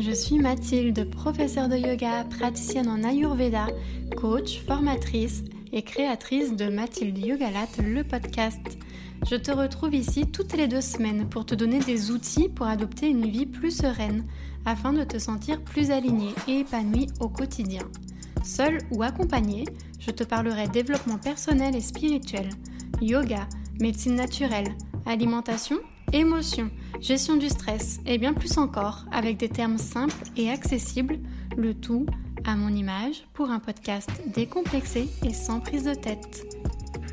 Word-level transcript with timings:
je 0.00 0.12
suis 0.12 0.38
Mathilde, 0.38 1.08
professeure 1.10 1.68
de 1.68 1.76
yoga, 1.76 2.24
praticienne 2.24 2.88
en 2.88 3.02
Ayurveda, 3.02 3.66
coach, 4.16 4.60
formatrice 4.66 5.44
et 5.72 5.82
créatrice 5.82 6.54
de 6.54 6.68
Mathilde 6.68 7.18
Yogalat, 7.18 7.68
le 7.82 8.02
podcast. 8.02 8.60
Je 9.28 9.36
te 9.36 9.50
retrouve 9.50 9.94
ici 9.94 10.26
toutes 10.26 10.56
les 10.56 10.68
deux 10.68 10.80
semaines 10.80 11.28
pour 11.28 11.46
te 11.46 11.54
donner 11.54 11.78
des 11.78 12.10
outils 12.10 12.48
pour 12.48 12.66
adopter 12.66 13.08
une 13.08 13.30
vie 13.30 13.46
plus 13.46 13.70
sereine 13.70 14.24
afin 14.64 14.92
de 14.92 15.04
te 15.04 15.18
sentir 15.18 15.62
plus 15.62 15.90
aligné 15.90 16.30
et 16.48 16.60
épanoui 16.60 17.06
au 17.20 17.28
quotidien. 17.28 17.82
Seul 18.44 18.78
ou 18.90 19.02
accompagné, 19.02 19.64
je 19.98 20.10
te 20.10 20.24
parlerai 20.24 20.68
développement 20.68 21.18
personnel 21.18 21.74
et 21.74 21.80
spirituel, 21.80 22.50
yoga, 23.00 23.48
médecine 23.80 24.16
naturelle, 24.16 24.74
alimentation, 25.06 25.78
émotion, 26.12 26.70
gestion 27.00 27.36
du 27.36 27.48
stress 27.48 28.00
et 28.06 28.18
bien 28.18 28.32
plus 28.32 28.58
encore 28.58 29.04
avec 29.12 29.36
des 29.36 29.48
termes 29.48 29.78
simples 29.78 30.14
et 30.36 30.50
accessibles, 30.50 31.18
le 31.56 31.74
tout 31.74 32.06
à 32.44 32.56
mon 32.56 32.68
image 32.68 33.26
pour 33.34 33.50
un 33.50 33.58
podcast 33.58 34.10
décomplexé 34.34 35.08
et 35.24 35.32
sans 35.32 35.60
prise 35.60 35.84
de 35.84 35.94
tête. 35.94 36.44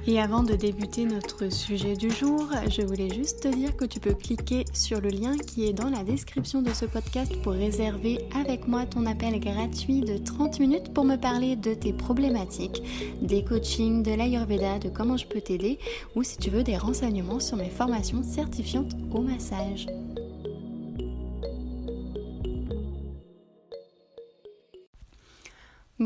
Et 0.05 0.19
avant 0.19 0.43
de 0.43 0.53
débuter 0.53 1.05
notre 1.05 1.49
sujet 1.49 1.95
du 1.95 2.11
jour, 2.11 2.49
je 2.69 2.81
voulais 2.81 3.09
juste 3.09 3.43
te 3.43 3.47
dire 3.47 3.77
que 3.77 3.85
tu 3.85 4.01
peux 4.01 4.13
cliquer 4.13 4.65
sur 4.73 4.99
le 4.99 5.07
lien 5.07 5.37
qui 5.37 5.65
est 5.65 5.71
dans 5.71 5.89
la 5.89 6.03
description 6.03 6.61
de 6.61 6.73
ce 6.73 6.85
podcast 6.85 7.33
pour 7.41 7.53
réserver 7.53 8.19
avec 8.35 8.67
moi 8.67 8.85
ton 8.85 9.05
appel 9.05 9.39
gratuit 9.39 10.01
de 10.01 10.17
30 10.17 10.59
minutes 10.59 10.93
pour 10.93 11.05
me 11.05 11.15
parler 11.15 11.55
de 11.55 11.73
tes 11.73 11.93
problématiques, 11.93 12.83
des 13.21 13.45
coachings, 13.45 14.03
de 14.03 14.11
l'Ayurveda, 14.11 14.77
de 14.79 14.89
comment 14.89 15.15
je 15.15 15.25
peux 15.25 15.41
t'aider 15.41 15.79
ou 16.15 16.23
si 16.23 16.37
tu 16.37 16.49
veux 16.49 16.63
des 16.63 16.77
renseignements 16.77 17.39
sur 17.39 17.55
mes 17.55 17.69
formations 17.69 18.23
certifiantes 18.23 18.91
au 19.11 19.21
massage. 19.21 19.87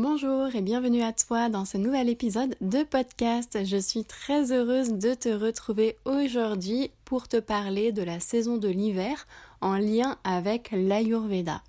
Bonjour 0.00 0.54
et 0.54 0.60
bienvenue 0.60 1.02
à 1.02 1.12
toi 1.12 1.48
dans 1.48 1.64
ce 1.64 1.76
nouvel 1.76 2.08
épisode 2.08 2.54
de 2.60 2.84
podcast. 2.84 3.58
Je 3.64 3.76
suis 3.78 4.04
très 4.04 4.52
heureuse 4.52 4.92
de 4.92 5.12
te 5.12 5.28
retrouver 5.28 5.96
aujourd'hui 6.04 6.92
pour 7.04 7.26
te 7.26 7.38
parler 7.38 7.90
de 7.90 8.04
la 8.04 8.20
saison 8.20 8.58
de 8.58 8.68
l'hiver 8.68 9.26
en 9.60 9.76
lien 9.76 10.16
avec 10.22 10.70
l'Ayurveda. 10.70 11.62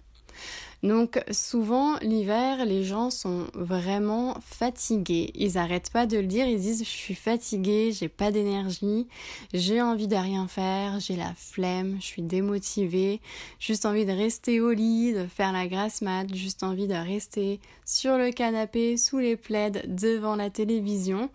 Donc 0.81 1.21
souvent 1.31 1.97
l'hiver, 2.01 2.65
les 2.65 2.83
gens 2.83 3.09
sont 3.09 3.47
vraiment 3.53 4.37
fatigués. 4.41 5.31
Ils 5.35 5.53
n'arrêtent 5.53 5.91
pas 5.91 6.05
de 6.05 6.17
le 6.17 6.25
dire, 6.25 6.47
ils 6.47 6.59
disent 6.59 6.79
je 6.79 6.89
suis 6.89 7.15
fatigué, 7.15 7.91
j'ai 7.91 8.07
pas 8.07 8.31
d'énergie, 8.31 9.07
j'ai 9.53 9.81
envie 9.81 10.07
de 10.07 10.15
rien 10.15 10.47
faire, 10.47 10.99
j'ai 10.99 11.17
la 11.17 11.33
flemme, 11.35 11.97
je 11.99 12.05
suis 12.05 12.21
démotivée, 12.21 13.19
juste 13.59 13.85
envie 13.85 14.05
de 14.05 14.13
rester 14.13 14.61
au 14.61 14.71
lit, 14.71 15.13
de 15.13 15.25
faire 15.25 15.51
la 15.51 15.67
grasse 15.67 16.01
mat, 16.01 16.33
juste 16.33 16.63
envie 16.63 16.87
de 16.87 16.93
rester 16.93 17.59
sur 17.85 18.17
le 18.17 18.31
canapé, 18.31 18.95
sous 18.95 19.17
les 19.17 19.35
plaides, 19.35 19.83
devant 19.87 20.35
la 20.35 20.49
télévision. 20.49 21.29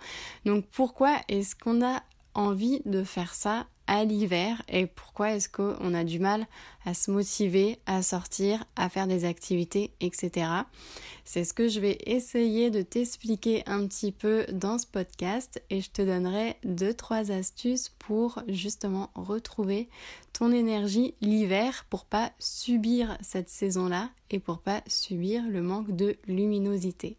Donc 0.46 0.64
pourquoi 0.72 1.16
est-ce 1.28 1.54
qu'on 1.54 1.84
a 1.84 2.02
envie 2.34 2.80
de 2.86 3.04
faire 3.04 3.34
ça 3.34 3.66
à 3.86 4.04
l'hiver 4.04 4.62
et 4.68 4.86
pourquoi 4.86 5.32
est-ce 5.32 5.48
qu'on 5.48 5.94
a 5.94 6.04
du 6.04 6.18
mal 6.18 6.46
à 6.84 6.94
se 6.94 7.10
motiver, 7.10 7.78
à 7.86 8.02
sortir, 8.02 8.64
à 8.76 8.88
faire 8.88 9.06
des 9.06 9.24
activités, 9.24 9.92
etc. 10.00 10.46
C'est 11.24 11.44
ce 11.44 11.54
que 11.54 11.68
je 11.68 11.80
vais 11.80 11.98
essayer 12.06 12.70
de 12.70 12.82
t'expliquer 12.82 13.62
un 13.66 13.86
petit 13.86 14.12
peu 14.12 14.44
dans 14.52 14.78
ce 14.78 14.86
podcast 14.86 15.62
et 15.70 15.80
je 15.80 15.90
te 15.90 16.02
donnerai 16.02 16.56
deux 16.64 16.94
trois 16.94 17.30
astuces 17.30 17.90
pour 17.98 18.42
justement 18.48 19.10
retrouver 19.14 19.88
ton 20.32 20.52
énergie 20.52 21.14
l'hiver 21.20 21.86
pour 21.88 22.04
pas 22.04 22.32
subir 22.38 23.16
cette 23.20 23.48
saison-là 23.48 24.10
et 24.30 24.38
pour 24.38 24.58
pas 24.58 24.82
subir 24.86 25.42
le 25.48 25.62
manque 25.62 25.94
de 25.94 26.16
luminosité. 26.26 27.16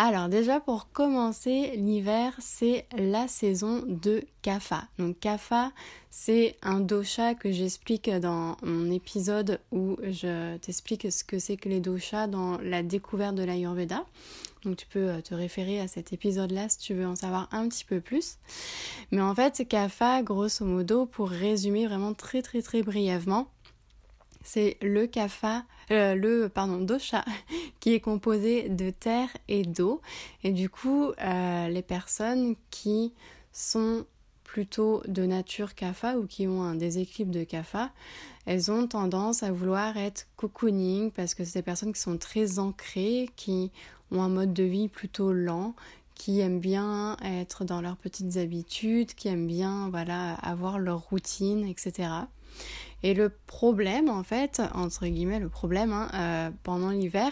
Alors 0.00 0.28
déjà 0.28 0.60
pour 0.60 0.92
commencer, 0.92 1.72
l'hiver 1.74 2.32
c'est 2.38 2.86
la 2.96 3.26
saison 3.26 3.82
de 3.84 4.22
Kapha. 4.42 4.84
Donc 4.96 5.18
Kapha 5.18 5.72
c'est 6.08 6.56
un 6.62 6.78
dosha 6.78 7.34
que 7.34 7.50
j'explique 7.50 8.08
dans 8.08 8.56
mon 8.62 8.92
épisode 8.92 9.58
où 9.72 9.96
je 10.02 10.56
t'explique 10.58 11.10
ce 11.10 11.24
que 11.24 11.40
c'est 11.40 11.56
que 11.56 11.68
les 11.68 11.80
doshas 11.80 12.28
dans 12.28 12.58
la 12.58 12.84
découverte 12.84 13.34
de 13.34 13.42
l'Ayurveda. 13.42 14.04
Donc 14.64 14.76
tu 14.76 14.86
peux 14.86 15.08
euh, 15.08 15.20
te 15.20 15.34
référer 15.34 15.80
à 15.80 15.88
cet 15.88 16.12
épisode-là 16.12 16.68
si 16.68 16.78
tu 16.78 16.94
veux 16.94 17.06
en 17.06 17.16
savoir 17.16 17.48
un 17.50 17.68
petit 17.68 17.84
peu 17.84 18.00
plus. 18.00 18.38
Mais 19.10 19.20
en 19.20 19.34
fait, 19.34 19.66
Kapha, 19.68 20.22
grosso 20.22 20.64
modo, 20.64 21.06
pour 21.06 21.28
résumer 21.28 21.88
vraiment 21.88 22.14
très 22.14 22.42
très 22.42 22.62
très 22.62 22.82
brièvement, 22.82 23.48
c'est 24.48 24.78
le 24.80 25.06
kapha, 25.06 25.64
euh, 25.90 26.14
le 26.14 26.48
pardon, 26.48 26.78
dosha 26.78 27.22
qui 27.80 27.92
est 27.92 28.00
composé 28.00 28.70
de 28.70 28.88
terre 28.88 29.28
et 29.46 29.62
d'eau. 29.62 30.00
Et 30.42 30.52
du 30.52 30.70
coup, 30.70 31.12
euh, 31.20 31.68
les 31.68 31.82
personnes 31.82 32.56
qui 32.70 33.12
sont 33.52 34.06
plutôt 34.44 35.02
de 35.06 35.26
nature 35.26 35.74
kapha 35.74 36.16
ou 36.16 36.26
qui 36.26 36.46
ont 36.46 36.62
un 36.62 36.76
déséquilibre 36.76 37.34
de 37.34 37.44
kapha, 37.44 37.90
elles 38.46 38.70
ont 38.70 38.86
tendance 38.86 39.42
à 39.42 39.52
vouloir 39.52 39.98
être 39.98 40.26
cocooning 40.36 41.10
parce 41.10 41.34
que 41.34 41.44
c'est 41.44 41.58
des 41.58 41.62
personnes 41.62 41.92
qui 41.92 42.00
sont 42.00 42.16
très 42.16 42.58
ancrées, 42.58 43.28
qui 43.36 43.70
ont 44.10 44.22
un 44.22 44.30
mode 44.30 44.54
de 44.54 44.64
vie 44.64 44.88
plutôt 44.88 45.34
lent, 45.34 45.74
qui 46.14 46.40
aiment 46.40 46.60
bien 46.60 47.18
être 47.22 47.66
dans 47.66 47.82
leurs 47.82 47.98
petites 47.98 48.38
habitudes, 48.38 49.12
qui 49.12 49.28
aiment 49.28 49.46
bien 49.46 49.90
voilà 49.90 50.32
avoir 50.36 50.78
leur 50.78 51.00
routine, 51.00 51.66
etc. 51.66 52.08
Et 53.02 53.14
le 53.14 53.30
problème, 53.46 54.08
en 54.08 54.22
fait, 54.24 54.60
entre 54.74 55.06
guillemets, 55.06 55.38
le 55.38 55.48
problème 55.48 55.92
hein, 55.92 56.08
euh, 56.14 56.50
pendant 56.64 56.90
l'hiver, 56.90 57.30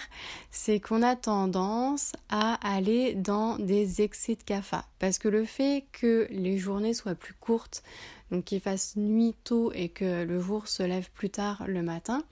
c'est 0.50 0.78
qu'on 0.78 1.02
a 1.02 1.16
tendance 1.16 2.12
à 2.28 2.54
aller 2.66 3.14
dans 3.14 3.58
des 3.58 4.02
excès 4.02 4.36
de 4.36 4.42
CAFA. 4.42 4.84
Parce 4.98 5.18
que 5.18 5.28
le 5.28 5.44
fait 5.44 5.84
que 5.92 6.28
les 6.30 6.56
journées 6.58 6.94
soient 6.94 7.16
plus 7.16 7.34
courtes, 7.34 7.82
donc 8.30 8.44
qu'il 8.44 8.60
fasse 8.60 8.94
nuit 8.96 9.34
tôt 9.44 9.72
et 9.72 9.88
que 9.88 10.24
le 10.24 10.40
jour 10.40 10.66
se 10.66 10.82
lève 10.82 11.10
plus 11.12 11.30
tard 11.30 11.64
le 11.66 11.82
matin, 11.82 12.22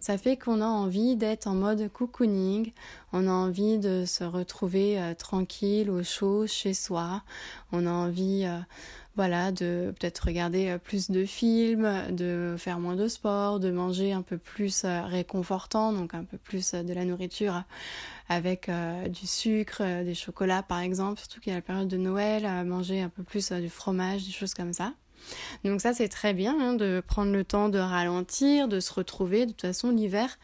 ça 0.00 0.16
fait 0.16 0.36
qu'on 0.36 0.60
a 0.60 0.66
envie 0.66 1.16
d'être 1.16 1.46
en 1.46 1.54
mode 1.54 1.90
cocooning, 1.92 2.72
on 3.12 3.26
a 3.26 3.32
envie 3.32 3.78
de 3.78 4.04
se 4.06 4.24
retrouver 4.24 4.98
euh, 4.98 5.14
tranquille, 5.14 5.90
au 5.90 6.02
chaud, 6.02 6.46
chez 6.46 6.74
soi, 6.74 7.22
on 7.72 7.86
a 7.86 7.90
envie... 7.90 8.44
Euh, 8.44 8.58
voilà, 9.14 9.52
de 9.52 9.92
peut-être 9.98 10.20
regarder 10.20 10.70
euh, 10.70 10.78
plus 10.78 11.10
de 11.10 11.26
films, 11.26 11.90
de 12.10 12.54
faire 12.58 12.78
moins 12.78 12.96
de 12.96 13.08
sport, 13.08 13.60
de 13.60 13.70
manger 13.70 14.12
un 14.12 14.22
peu 14.22 14.38
plus 14.38 14.84
euh, 14.84 15.02
réconfortant, 15.02 15.92
donc 15.92 16.14
un 16.14 16.24
peu 16.24 16.38
plus 16.38 16.72
euh, 16.72 16.82
de 16.82 16.94
la 16.94 17.04
nourriture 17.04 17.62
avec 18.28 18.70
du 19.10 19.26
sucre, 19.26 19.82
des 20.04 20.14
chocolats 20.14 20.62
par 20.62 20.78
exemple, 20.78 21.18
surtout 21.18 21.40
qu'il 21.40 21.50
y 21.50 21.52
a 21.52 21.58
la 21.58 21.62
période 21.62 21.88
de 21.88 21.98
Noël, 21.98 22.64
manger 22.64 23.02
un 23.02 23.10
peu 23.10 23.22
plus 23.22 23.52
du 23.52 23.68
fromage, 23.68 24.24
des 24.24 24.30
choses 24.30 24.54
comme 24.54 24.72
ça. 24.72 24.94
Donc 25.64 25.82
ça 25.82 25.92
c'est 25.92 26.08
très 26.08 26.32
bien 26.32 26.56
hein, 26.58 26.72
de 26.72 27.02
prendre 27.06 27.30
le 27.30 27.44
temps 27.44 27.68
de 27.68 27.78
ralentir, 27.78 28.68
de 28.68 28.80
se 28.80 28.94
retrouver. 28.94 29.44
De 29.44 29.50
toute 29.50 29.62
façon 29.62 29.90
l'hiver 29.90 30.38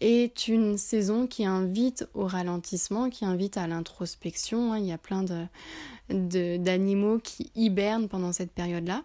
est 0.00 0.48
une 0.48 0.76
saison 0.76 1.26
qui 1.26 1.44
invite 1.44 2.06
au 2.14 2.26
ralentissement, 2.26 3.10
qui 3.10 3.24
invite 3.24 3.56
à 3.56 3.66
l'introspection. 3.66 4.72
Hein. 4.72 4.78
Il 4.78 4.86
y 4.86 4.92
a 4.92 4.98
plein 4.98 5.22
de, 5.22 6.56
d'animaux 6.56 7.18
qui 7.18 7.50
hibernent 7.54 8.08
pendant 8.08 8.32
cette 8.32 8.52
période-là. 8.52 9.04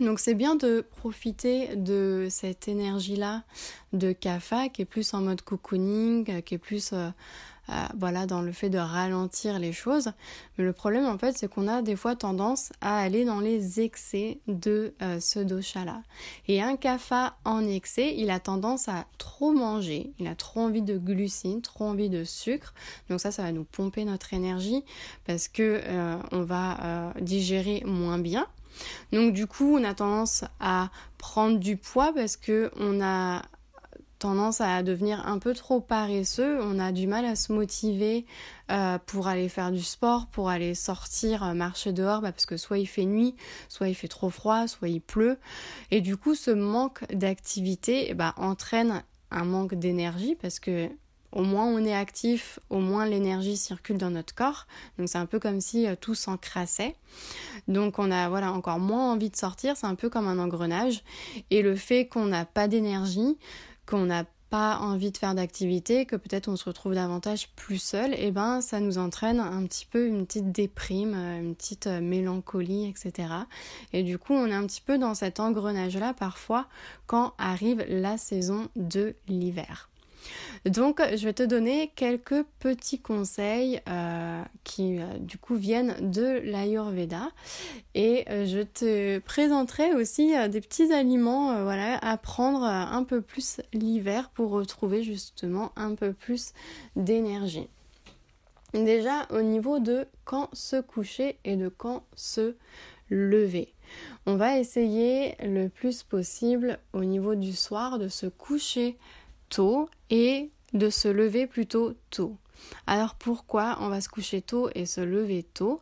Donc 0.00 0.20
c'est 0.20 0.34
bien 0.34 0.54
de 0.54 0.86
profiter 0.96 1.74
de 1.74 2.28
cette 2.30 2.68
énergie-là 2.68 3.42
de 3.92 4.12
Kapha 4.12 4.68
qui 4.68 4.82
est 4.82 4.84
plus 4.84 5.12
en 5.12 5.22
mode 5.22 5.42
cocooning, 5.42 6.42
qui 6.42 6.54
est 6.54 6.58
plus 6.58 6.90
euh, 6.92 7.10
euh, 7.70 7.74
voilà, 7.98 8.26
dans 8.26 8.40
le 8.40 8.52
fait 8.52 8.70
de 8.70 8.78
ralentir 8.78 9.58
les 9.58 9.72
choses. 9.72 10.12
Mais 10.56 10.64
le 10.64 10.72
problème, 10.72 11.06
en 11.06 11.18
fait, 11.18 11.36
c'est 11.36 11.48
qu'on 11.48 11.68
a 11.68 11.82
des 11.82 11.96
fois 11.96 12.16
tendance 12.16 12.72
à 12.80 12.98
aller 12.98 13.24
dans 13.24 13.40
les 13.40 13.80
excès 13.80 14.38
de 14.46 14.94
euh, 15.02 15.20
ce 15.20 15.38
dosha-là. 15.38 16.02
Et 16.46 16.62
un 16.62 16.76
kapha 16.76 17.36
en 17.44 17.66
excès, 17.66 18.14
il 18.16 18.30
a 18.30 18.40
tendance 18.40 18.88
à 18.88 19.06
trop 19.18 19.52
manger, 19.52 20.12
il 20.18 20.26
a 20.26 20.34
trop 20.34 20.60
envie 20.60 20.82
de 20.82 20.98
glucides, 20.98 21.62
trop 21.62 21.84
envie 21.84 22.08
de 22.08 22.24
sucre. 22.24 22.74
Donc 23.10 23.20
ça, 23.20 23.30
ça 23.30 23.42
va 23.42 23.52
nous 23.52 23.64
pomper 23.64 24.04
notre 24.04 24.34
énergie 24.34 24.84
parce 25.26 25.48
que 25.48 25.80
euh, 25.84 26.16
on 26.32 26.42
va 26.42 27.12
digérer 27.20 27.82
moins 27.84 28.18
bien. 28.18 28.46
Donc 29.12 29.32
du 29.32 29.46
coup, 29.46 29.76
on 29.76 29.84
a 29.84 29.94
tendance 29.94 30.44
à 30.60 30.90
prendre 31.18 31.58
du 31.58 31.76
poids 31.76 32.12
parce 32.14 32.36
que 32.36 32.70
on 32.76 33.00
a 33.02 33.42
tendance 34.18 34.60
à 34.60 34.82
devenir 34.82 35.26
un 35.26 35.38
peu 35.38 35.54
trop 35.54 35.80
paresseux, 35.80 36.60
on 36.62 36.78
a 36.78 36.92
du 36.92 37.06
mal 37.06 37.24
à 37.24 37.36
se 37.36 37.52
motiver 37.52 38.26
euh, 38.70 38.98
pour 39.06 39.28
aller 39.28 39.48
faire 39.48 39.70
du 39.70 39.82
sport, 39.82 40.26
pour 40.26 40.48
aller 40.48 40.74
sortir, 40.74 41.42
euh, 41.42 41.54
marcher 41.54 41.92
dehors, 41.92 42.20
bah, 42.20 42.32
parce 42.32 42.46
que 42.46 42.56
soit 42.56 42.78
il 42.78 42.86
fait 42.86 43.04
nuit, 43.04 43.34
soit 43.68 43.88
il 43.88 43.94
fait 43.94 44.08
trop 44.08 44.30
froid, 44.30 44.66
soit 44.66 44.88
il 44.88 45.00
pleut. 45.00 45.38
Et 45.90 46.00
du 46.00 46.16
coup, 46.16 46.34
ce 46.34 46.50
manque 46.50 47.04
d'activité 47.12 48.14
bah, 48.14 48.34
entraîne 48.36 49.02
un 49.30 49.44
manque 49.44 49.74
d'énergie 49.74 50.36
parce 50.40 50.58
que 50.58 50.88
au 51.32 51.42
moins 51.42 51.66
on 51.66 51.84
est 51.84 51.94
actif, 51.94 52.58
au 52.70 52.78
moins 52.78 53.06
l'énergie 53.06 53.56
circule 53.56 53.98
dans 53.98 54.10
notre 54.10 54.34
corps. 54.34 54.66
Donc 54.98 55.08
c'est 55.08 55.18
un 55.18 55.26
peu 55.26 55.38
comme 55.38 55.60
si 55.60 55.86
euh, 55.86 55.94
tout 55.98 56.14
s'encrassait. 56.14 56.94
Donc 57.68 57.98
on 57.98 58.10
a 58.10 58.28
voilà 58.28 58.52
encore 58.52 58.78
moins 58.78 59.12
envie 59.12 59.30
de 59.30 59.36
sortir, 59.36 59.76
c'est 59.76 59.86
un 59.86 59.94
peu 59.94 60.08
comme 60.08 60.26
un 60.26 60.38
engrenage. 60.38 61.02
Et 61.50 61.62
le 61.62 61.76
fait 61.76 62.06
qu'on 62.06 62.26
n'a 62.26 62.44
pas 62.44 62.68
d'énergie, 62.68 63.36
qu'on 63.88 64.06
n'a 64.06 64.24
pas 64.50 64.78
envie 64.78 65.12
de 65.12 65.18
faire 65.18 65.34
d'activité, 65.34 66.06
que 66.06 66.16
peut-être 66.16 66.48
on 66.48 66.56
se 66.56 66.64
retrouve 66.64 66.94
davantage 66.94 67.50
plus 67.54 67.78
seul, 67.78 68.14
et 68.14 68.28
eh 68.28 68.30
ben 68.30 68.60
ça 68.60 68.80
nous 68.80 68.98
entraîne 68.98 69.40
un 69.40 69.66
petit 69.66 69.86
peu 69.86 70.06
une 70.06 70.26
petite 70.26 70.52
déprime, 70.52 71.14
euh, 71.14 71.40
une 71.40 71.54
petite 71.54 71.86
euh, 71.86 72.00
mélancolie, 72.00 72.88
etc. 72.88 73.28
Et 73.92 74.02
du 74.02 74.18
coup, 74.18 74.32
on 74.32 74.46
est 74.46 74.54
un 74.54 74.66
petit 74.66 74.80
peu 74.80 74.98
dans 74.98 75.14
cet 75.14 75.40
engrenage-là 75.40 76.14
parfois 76.14 76.66
quand 77.06 77.34
arrive 77.38 77.84
la 77.88 78.16
saison 78.16 78.68
de 78.76 79.14
l'hiver. 79.26 79.87
Donc, 80.64 81.00
je 81.16 81.24
vais 81.24 81.32
te 81.32 81.42
donner 81.42 81.92
quelques 81.94 82.42
petits 82.58 83.00
conseils 83.00 83.80
euh, 83.88 84.42
qui, 84.64 84.98
euh, 84.98 85.04
du 85.18 85.38
coup, 85.38 85.54
viennent 85.54 86.10
de 86.10 86.40
l'Ayurveda. 86.44 87.30
Et 87.94 88.24
euh, 88.28 88.44
je 88.46 88.60
te 88.60 89.18
présenterai 89.20 89.94
aussi 89.94 90.32
des 90.48 90.60
petits 90.60 90.92
aliments 90.92 91.62
voilà, 91.62 91.98
à 91.98 92.16
prendre 92.16 92.64
un 92.64 93.04
peu 93.04 93.20
plus 93.20 93.60
l'hiver 93.72 94.30
pour 94.30 94.50
retrouver 94.50 95.02
justement 95.02 95.72
un 95.76 95.94
peu 95.94 96.12
plus 96.12 96.52
d'énergie. 96.96 97.68
Déjà, 98.74 99.26
au 99.30 99.40
niveau 99.40 99.78
de 99.78 100.06
quand 100.24 100.50
se 100.52 100.80
coucher 100.80 101.38
et 101.44 101.56
de 101.56 101.68
quand 101.68 102.02
se 102.14 102.54
lever. 103.08 103.72
On 104.26 104.36
va 104.36 104.58
essayer 104.58 105.34
le 105.42 105.68
plus 105.68 106.02
possible 106.02 106.78
au 106.92 107.04
niveau 107.04 107.34
du 107.34 107.54
soir 107.54 107.98
de 107.98 108.08
se 108.08 108.26
coucher 108.26 108.98
tôt 109.48 109.88
et 110.10 110.50
de 110.72 110.90
se 110.90 111.08
lever 111.08 111.46
plutôt 111.46 111.94
tôt. 112.10 112.36
Alors 112.86 113.14
pourquoi 113.14 113.78
on 113.80 113.88
va 113.88 114.00
se 114.00 114.08
coucher 114.08 114.42
tôt 114.42 114.68
et 114.74 114.86
se 114.86 115.00
lever 115.00 115.42
tôt? 115.42 115.80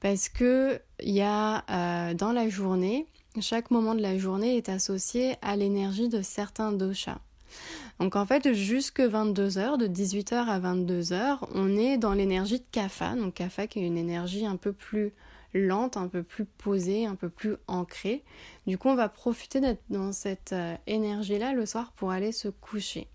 Parce 0.00 0.28
que 0.28 0.80
il 1.02 1.14
y 1.14 1.22
a 1.22 1.64
euh, 1.70 2.14
dans 2.14 2.32
la 2.32 2.48
journée, 2.48 3.06
chaque 3.40 3.70
moment 3.70 3.94
de 3.94 4.02
la 4.02 4.18
journée 4.18 4.56
est 4.56 4.68
associé 4.68 5.36
à 5.42 5.56
l'énergie 5.56 6.08
de 6.08 6.22
certains 6.22 6.72
doshas. 6.72 7.18
Donc 7.98 8.16
en 8.16 8.24
fait, 8.24 8.52
jusque 8.54 9.00
22h, 9.00 9.76
de 9.76 9.86
18h 9.86 10.34
à 10.34 10.58
22h, 10.58 11.38
on 11.54 11.76
est 11.76 11.98
dans 11.98 12.14
l'énergie 12.14 12.58
de 12.58 12.64
Kapha. 12.72 13.14
Donc 13.14 13.34
Kapha 13.34 13.66
qui 13.66 13.80
est 13.80 13.86
une 13.86 13.98
énergie 13.98 14.46
un 14.46 14.56
peu 14.56 14.72
plus 14.72 15.12
lente, 15.54 15.96
un 15.96 16.08
peu 16.08 16.22
plus 16.22 16.44
posée, 16.44 17.06
un 17.06 17.14
peu 17.14 17.28
plus 17.28 17.56
ancrée. 17.66 18.24
Du 18.66 18.78
coup, 18.78 18.88
on 18.88 18.94
va 18.94 19.08
profiter 19.08 19.60
d'être 19.60 19.82
dans 19.90 20.12
cette 20.12 20.52
euh, 20.52 20.76
énergie-là 20.86 21.52
le 21.52 21.66
soir 21.66 21.92
pour 21.96 22.10
aller 22.10 22.32
se 22.32 22.48
coucher. 22.48 23.08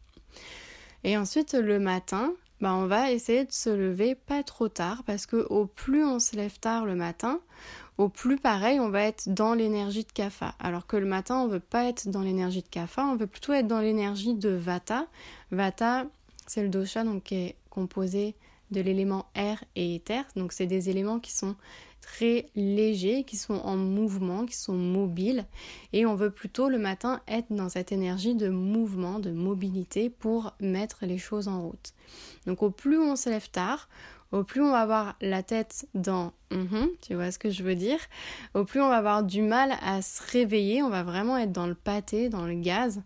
Et 1.03 1.17
ensuite, 1.17 1.53
le 1.53 1.79
matin, 1.79 2.33
bah, 2.61 2.73
on 2.73 2.87
va 2.87 3.11
essayer 3.11 3.45
de 3.45 3.51
se 3.51 3.69
lever 3.69 4.15
pas 4.15 4.41
trop 4.41 4.69
tard 4.69 5.03
parce 5.05 5.25
que 5.25 5.35
au 5.49 5.65
plus 5.65 6.05
on 6.05 6.19
se 6.19 6.35
lève 6.35 6.57
tard 6.59 6.85
le 6.85 6.95
matin, 6.95 7.41
au 7.97 8.09
plus 8.09 8.37
pareil, 8.37 8.79
on 8.79 8.89
va 8.89 9.03
être 9.03 9.29
dans 9.29 9.53
l'énergie 9.53 10.03
de 10.03 10.11
Kapha. 10.11 10.55
Alors 10.59 10.87
que 10.87 10.97
le 10.97 11.05
matin, 11.05 11.37
on 11.39 11.47
veut 11.47 11.59
pas 11.59 11.85
être 11.85 12.09
dans 12.09 12.21
l'énergie 12.21 12.61
de 12.61 12.67
Kapha, 12.67 13.05
on 13.05 13.15
veut 13.15 13.27
plutôt 13.27 13.53
être 13.53 13.67
dans 13.67 13.79
l'énergie 13.79 14.33
de 14.33 14.49
Vata. 14.49 15.07
Vata, 15.51 16.05
c'est 16.47 16.61
le 16.61 16.69
dosha 16.69 17.03
donc 17.03 17.23
qui 17.23 17.35
est 17.35 17.55
composé 17.69 18.35
de 18.71 18.81
l'élément 18.81 19.27
air 19.35 19.63
et 19.75 19.95
éther. 19.95 20.23
Donc 20.35 20.51
c'est 20.51 20.65
des 20.65 20.89
éléments 20.89 21.19
qui 21.19 21.31
sont 21.31 21.55
très 22.05 22.45
légers, 22.55 23.23
qui 23.23 23.35
sont 23.35 23.55
en 23.55 23.75
mouvement, 23.75 24.45
qui 24.45 24.55
sont 24.55 24.75
mobiles. 24.75 25.45
Et 25.91 26.05
on 26.05 26.13
veut 26.13 26.29
plutôt 26.29 26.69
le 26.69 26.77
matin 26.77 27.19
être 27.27 27.51
dans 27.51 27.67
cette 27.67 27.91
énergie 27.91 28.35
de 28.35 28.47
mouvement, 28.47 29.17
de 29.19 29.31
mobilité 29.31 30.11
pour 30.11 30.53
mettre 30.59 30.99
les 31.01 31.17
choses 31.17 31.47
en 31.47 31.63
route. 31.63 31.93
Donc 32.45 32.61
au 32.61 32.69
plus 32.69 32.99
on 32.99 33.15
se 33.15 33.29
lève 33.29 33.49
tard, 33.49 33.89
au 34.31 34.43
plus 34.43 34.61
on 34.61 34.69
va 34.71 34.81
avoir 34.81 35.15
la 35.19 35.41
tête 35.41 35.87
dans 35.95 36.31
mm 36.51 36.85
tu 37.01 37.15
vois 37.15 37.31
ce 37.31 37.39
que 37.39 37.49
je 37.49 37.63
veux 37.63 37.75
dire, 37.75 37.99
au 38.53 38.65
plus 38.65 38.81
on 38.81 38.89
va 38.89 38.97
avoir 38.97 39.23
du 39.23 39.41
mal 39.41 39.73
à 39.81 40.03
se 40.03 40.21
réveiller, 40.31 40.83
on 40.83 40.89
va 40.89 41.01
vraiment 41.01 41.37
être 41.37 41.51
dans 41.51 41.67
le 41.67 41.75
pâté, 41.75 42.29
dans 42.29 42.45
le 42.45 42.55
gaz. 42.55 43.01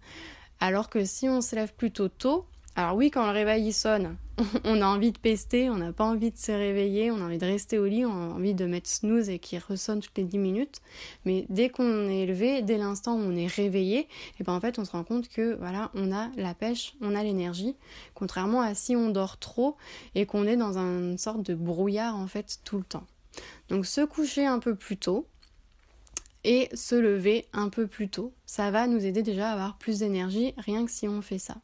Alors 0.59 0.89
que 0.89 1.05
si 1.05 1.29
on 1.29 1.39
se 1.39 1.55
lève 1.55 1.73
plutôt 1.73 2.09
tôt, 2.09 2.45
alors 2.75 2.95
oui, 2.95 3.11
quand 3.11 3.25
le 3.25 3.31
réveil 3.31 3.71
sonne, 3.71 4.17
on 4.63 4.81
a 4.81 4.85
envie 4.85 5.11
de 5.11 5.17
pester, 5.17 5.69
on 5.69 5.77
n'a 5.77 5.91
pas 5.91 6.03
envie 6.03 6.31
de 6.31 6.37
se 6.37 6.51
réveiller, 6.51 7.11
on 7.11 7.17
a 7.17 7.25
envie 7.25 7.37
de 7.37 7.45
rester 7.45 7.77
au 7.77 7.85
lit, 7.85 8.05
on 8.05 8.11
a 8.11 8.33
envie 8.33 8.53
de 8.53 8.65
mettre 8.65 8.89
snooze 8.89 9.29
et 9.29 9.39
qu'il 9.39 9.59
ressonne 9.59 9.99
toutes 9.99 10.17
les 10.17 10.23
10 10.23 10.37
minutes. 10.37 10.81
Mais 11.25 11.45
dès 11.49 11.69
qu'on 11.69 12.07
est 12.07 12.21
élevé, 12.21 12.61
dès 12.61 12.77
l'instant 12.77 13.15
où 13.15 13.19
on 13.19 13.35
est 13.35 13.47
réveillé, 13.47 13.99
et 13.99 14.07
eh 14.39 14.43
ben 14.43 14.59
on 14.77 14.85
se 14.85 14.91
rend 14.91 15.03
compte 15.03 15.29
que 15.29 15.55
voilà, 15.55 15.91
on 15.93 16.11
a 16.11 16.29
la 16.37 16.53
pêche, 16.53 16.95
on 17.01 17.15
a 17.15 17.23
l'énergie, 17.23 17.75
contrairement 18.13 18.61
à 18.61 18.73
si 18.73 18.95
on 18.95 19.09
dort 19.09 19.37
trop 19.37 19.75
et 20.15 20.25
qu'on 20.25 20.45
est 20.45 20.57
dans 20.57 20.77
une 20.77 21.17
sorte 21.17 21.43
de 21.43 21.55
brouillard 21.55 22.15
en 22.15 22.27
fait 22.27 22.59
tout 22.63 22.77
le 22.77 22.83
temps. 22.83 23.05
Donc 23.69 23.85
se 23.85 24.01
coucher 24.01 24.45
un 24.45 24.59
peu 24.59 24.75
plus 24.75 24.97
tôt, 24.97 25.27
et 26.43 26.69
se 26.73 26.95
lever 26.95 27.45
un 27.53 27.69
peu 27.69 27.87
plus 27.87 28.09
tôt. 28.09 28.33
Ça 28.45 28.71
va 28.71 28.87
nous 28.87 29.05
aider 29.05 29.23
déjà 29.23 29.49
à 29.49 29.53
avoir 29.53 29.77
plus 29.77 29.99
d'énergie 29.99 30.53
rien 30.57 30.85
que 30.85 30.91
si 30.91 31.07
on 31.07 31.21
fait 31.21 31.39
ça. 31.39 31.57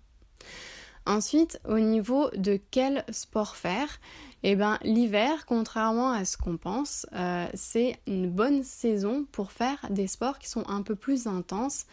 Ensuite, 1.06 1.60
au 1.68 1.80
niveau 1.80 2.30
de 2.36 2.60
quel 2.72 3.06
sport 3.12 3.56
faire, 3.56 4.00
eh 4.44 4.56
ben, 4.56 4.80
l'hiver, 4.84 5.46
contrairement 5.46 6.12
à 6.12 6.26
ce 6.26 6.38
qu'on 6.38 6.58
pense, 6.58 7.06
euh, 7.14 7.48
c'est 7.54 7.98
une 8.08 8.30
bonne 8.30 8.64
saison 8.64 9.26
pour 9.32 9.52
faire 9.52 9.78
des 9.90 10.08
sports 10.08 10.40
qui 10.40 10.50
sont 10.50 10.68
un 10.68 10.82
peu 10.82 10.96
plus 10.96 11.28
intenses, 11.28 11.86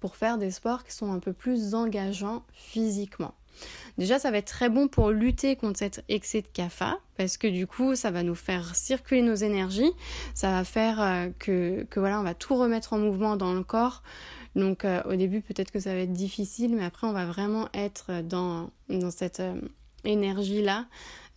pour 0.00 0.16
faire 0.16 0.38
des 0.38 0.50
sports 0.50 0.84
qui 0.84 0.92
sont 0.92 1.12
un 1.12 1.18
peu 1.18 1.32
plus 1.32 1.74
engageants 1.74 2.44
physiquement. 2.52 3.34
Déjà, 3.96 4.18
ça 4.18 4.30
va 4.30 4.38
être 4.38 4.46
très 4.46 4.68
bon 4.68 4.86
pour 4.86 5.10
lutter 5.10 5.56
contre 5.56 5.78
cet 5.78 6.04
excès 6.08 6.42
de 6.42 6.46
CAFA, 6.52 6.98
parce 7.16 7.36
que 7.36 7.48
du 7.48 7.66
coup, 7.66 7.96
ça 7.96 8.12
va 8.12 8.22
nous 8.22 8.36
faire 8.36 8.76
circuler 8.76 9.22
nos 9.22 9.34
énergies, 9.34 9.90
ça 10.34 10.50
va 10.52 10.64
faire 10.64 11.02
euh, 11.02 11.28
que, 11.38 11.84
que 11.90 11.98
voilà, 11.98 12.20
on 12.20 12.22
va 12.22 12.34
tout 12.34 12.54
remettre 12.54 12.92
en 12.92 12.98
mouvement 12.98 13.36
dans 13.36 13.52
le 13.52 13.64
corps, 13.64 14.02
donc 14.58 14.84
euh, 14.84 15.00
au 15.04 15.14
début 15.14 15.40
peut-être 15.40 15.70
que 15.70 15.80
ça 15.80 15.94
va 15.94 16.00
être 16.00 16.12
difficile, 16.12 16.74
mais 16.74 16.84
après 16.84 17.06
on 17.06 17.12
va 17.12 17.24
vraiment 17.24 17.68
être 17.72 18.22
dans, 18.22 18.70
cette 19.10 19.40
euh, 19.40 19.54
énergie-là, 20.04 20.86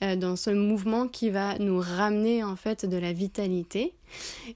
euh, 0.03 0.15
dans 0.15 0.35
ce 0.35 0.49
mouvement 0.49 1.07
qui 1.07 1.29
va 1.29 1.57
nous 1.59 1.79
ramener 1.79 2.43
en 2.43 2.55
fait 2.55 2.85
de 2.85 2.97
la 2.97 3.13
vitalité. 3.13 3.93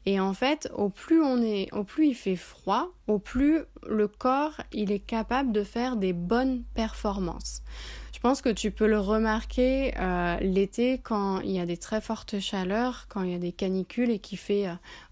Et 0.05 0.19
en 0.19 0.33
fait, 0.33 0.69
au 0.75 0.89
plus 0.89 1.21
on 1.21 1.41
est, 1.41 1.73
au 1.73 1.83
plus 1.83 2.07
il 2.07 2.15
fait 2.15 2.35
froid, 2.35 2.91
au 3.07 3.19
plus 3.19 3.59
le 3.87 4.07
corps 4.07 4.59
il 4.73 4.91
est 4.91 4.99
capable 4.99 5.51
de 5.51 5.63
faire 5.63 5.95
des 5.95 6.13
bonnes 6.13 6.63
performances. 6.73 7.61
Je 8.13 8.19
pense 8.19 8.41
que 8.41 8.49
tu 8.49 8.71
peux 8.71 8.87
le 8.87 8.99
remarquer 8.99 9.93
l'été 10.41 10.97
quand 10.97 11.41
il 11.41 11.51
y 11.51 11.59
a 11.59 11.67
des 11.67 11.77
très 11.77 12.01
fortes 12.01 12.39
chaleurs, 12.39 13.05
quand 13.07 13.21
il 13.21 13.31
y 13.31 13.35
a 13.35 13.39
des 13.39 13.51
canicules 13.51 14.09
et 14.09 14.17
qui 14.17 14.35
fait 14.35 14.65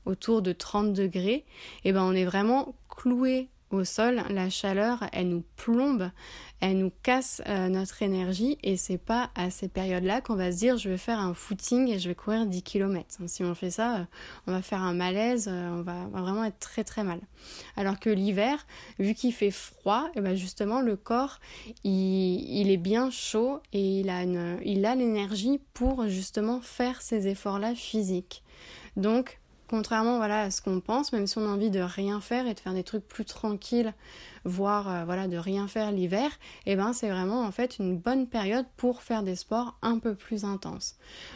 autour 0.06 0.42
de 0.42 0.52
30 0.52 0.94
degrés, 0.94 1.46
et 1.84 1.92
ben 1.92 2.02
on 2.02 2.14
est 2.14 2.26
vraiment 2.26 2.74
cloué 2.96 3.50
au 3.74 3.84
sol, 3.84 4.24
la 4.30 4.50
chaleur, 4.50 5.04
elle 5.12 5.30
nous 5.30 5.44
plombe, 5.56 6.12
elle 6.60 6.78
nous 6.78 6.92
casse 7.02 7.42
euh, 7.48 7.70
notre 7.70 8.04
énergie 8.04 8.58
et 8.62 8.78
c'est 8.78 9.00
pas 9.00 9.32
à 9.36 9.50
ces 9.50 9.68
périodes-là 9.68 10.22
qu'on 10.22 10.36
va 10.36 10.52
se 10.52 10.58
dire 10.58 10.78
je 10.78 10.90
vais 10.90 10.98
faire 10.98 11.20
un 11.20 11.34
footing 11.34 11.90
et 11.90 11.98
je 11.98 12.08
vais 12.08 12.16
courir 12.16 12.46
10 12.46 12.62
km. 12.62 13.18
Si 13.26 13.44
on 13.44 13.56
fait 13.56 13.72
ça, 13.72 13.96
euh, 13.98 14.04
on 14.48 14.52
va 14.52 14.62
faire 14.62 14.82
un 14.82 14.94
malaise, 14.94 15.48
euh, 15.52 15.70
on, 15.72 15.82
va, 15.82 16.06
vraiment 16.12 16.44
être 16.44 16.60
très 16.60 16.84
très 16.84 17.04
mal. 17.04 17.20
Alors 17.76 18.00
que 18.00 18.10
l'hiver, 18.10 18.66
vu 19.00 19.16
qu'il 19.16 19.34
fait 19.34 19.52
froid, 19.52 20.08
et 20.16 20.22
ben 20.22 20.36
justement 20.36 20.80
le 20.80 20.96
corps 20.96 21.40
il, 21.84 22.70
est 22.70 22.78
bien 22.78 23.10
chaud 23.10 23.60
et 23.74 24.02
il 24.02 24.10
a, 24.10 24.24
il 24.64 24.86
a 24.86 24.96
l'énergie 24.96 25.60
pour 25.74 26.08
justement 26.08 26.62
faire 26.62 27.02
ces 27.02 27.28
efforts-là 27.28 27.74
physiques. 27.76 28.44
Donc 28.96 29.40
contrairement 29.68 30.18
voilà 30.18 30.42
à 30.42 30.52
ce 30.52 30.62
qu'on 30.62 30.80
pense, 30.80 31.14
même 31.14 31.28
si 31.28 31.38
on 31.38 31.46
a 31.46 31.50
envie 31.50 31.70
de 31.70 31.80
rien 31.80 32.22
faire 32.22 32.48
et 32.48 32.54
de 32.54 32.60
faire 32.60 32.74
des 32.74 32.84
trucs 32.84 33.08
plus 33.08 33.26
tranquilles, 33.26 33.94
voire 34.46 34.90
euh, 34.90 35.06
voilà 35.06 35.28
de 35.28 35.38
rien 35.38 35.68
faire 35.68 35.92
l'hiver, 35.92 36.30
et 36.66 36.74
eh 36.74 36.76
ben 36.76 36.94
c'est 36.94 37.10
vraiment 37.10 37.42
en 37.42 37.52
fait 37.52 37.80
une 37.80 37.98
bonne 37.98 38.28
période 38.28 38.66
pour 38.78 39.02
faire 39.02 39.24
des 39.24 39.36
sports 39.36 39.78
un 39.82 40.00
peu 40.00 40.16
plus 40.16 40.46
intenses. 40.46 40.96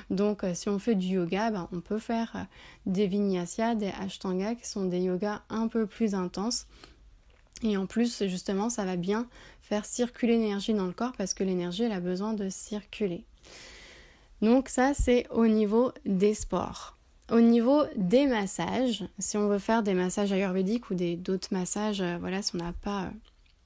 Donc 0.09 0.43
euh, 0.43 0.53
si 0.53 0.69
on 0.69 0.79
fait 0.79 0.95
du 0.95 1.07
yoga, 1.07 1.51
ben, 1.51 1.67
on 1.71 1.81
peut 1.81 1.99
faire 1.99 2.31
euh, 2.35 2.43
des 2.85 3.07
vinyasa, 3.07 3.75
des 3.75 3.91
ashtanga 3.99 4.55
qui 4.55 4.67
sont 4.67 4.85
des 4.85 5.01
yogas 5.01 5.41
un 5.49 5.67
peu 5.67 5.85
plus 5.85 6.15
intenses. 6.15 6.67
Et 7.63 7.75
en 7.75 7.87
plus, 7.87 8.23
justement, 8.27 8.69
ça 8.69 8.85
va 8.85 8.97
bien 8.97 9.27
faire 9.63 9.85
circuler 9.85 10.37
l'énergie 10.37 10.75
dans 10.75 10.85
le 10.85 10.93
corps 10.93 11.13
parce 11.17 11.33
que 11.33 11.43
l'énergie, 11.43 11.83
elle 11.83 11.91
a 11.91 11.99
besoin 11.99 12.33
de 12.33 12.49
circuler. 12.49 13.25
Donc 14.41 14.69
ça, 14.69 14.93
c'est 14.93 15.27
au 15.31 15.47
niveau 15.47 15.91
des 16.05 16.35
sports. 16.35 16.96
Au 17.29 17.41
niveau 17.41 17.83
des 17.97 18.25
massages, 18.25 19.03
si 19.19 19.35
on 19.35 19.47
veut 19.49 19.59
faire 19.59 19.83
des 19.83 19.93
massages 19.93 20.31
ayurvédiques 20.31 20.89
ou 20.89 20.95
d'autres 20.95 21.49
massages, 21.51 22.01
euh, 22.01 22.17
voilà, 22.19 22.41
si 22.41 22.55
on 22.55 22.59
n'a 22.59 22.71
pas 22.71 23.09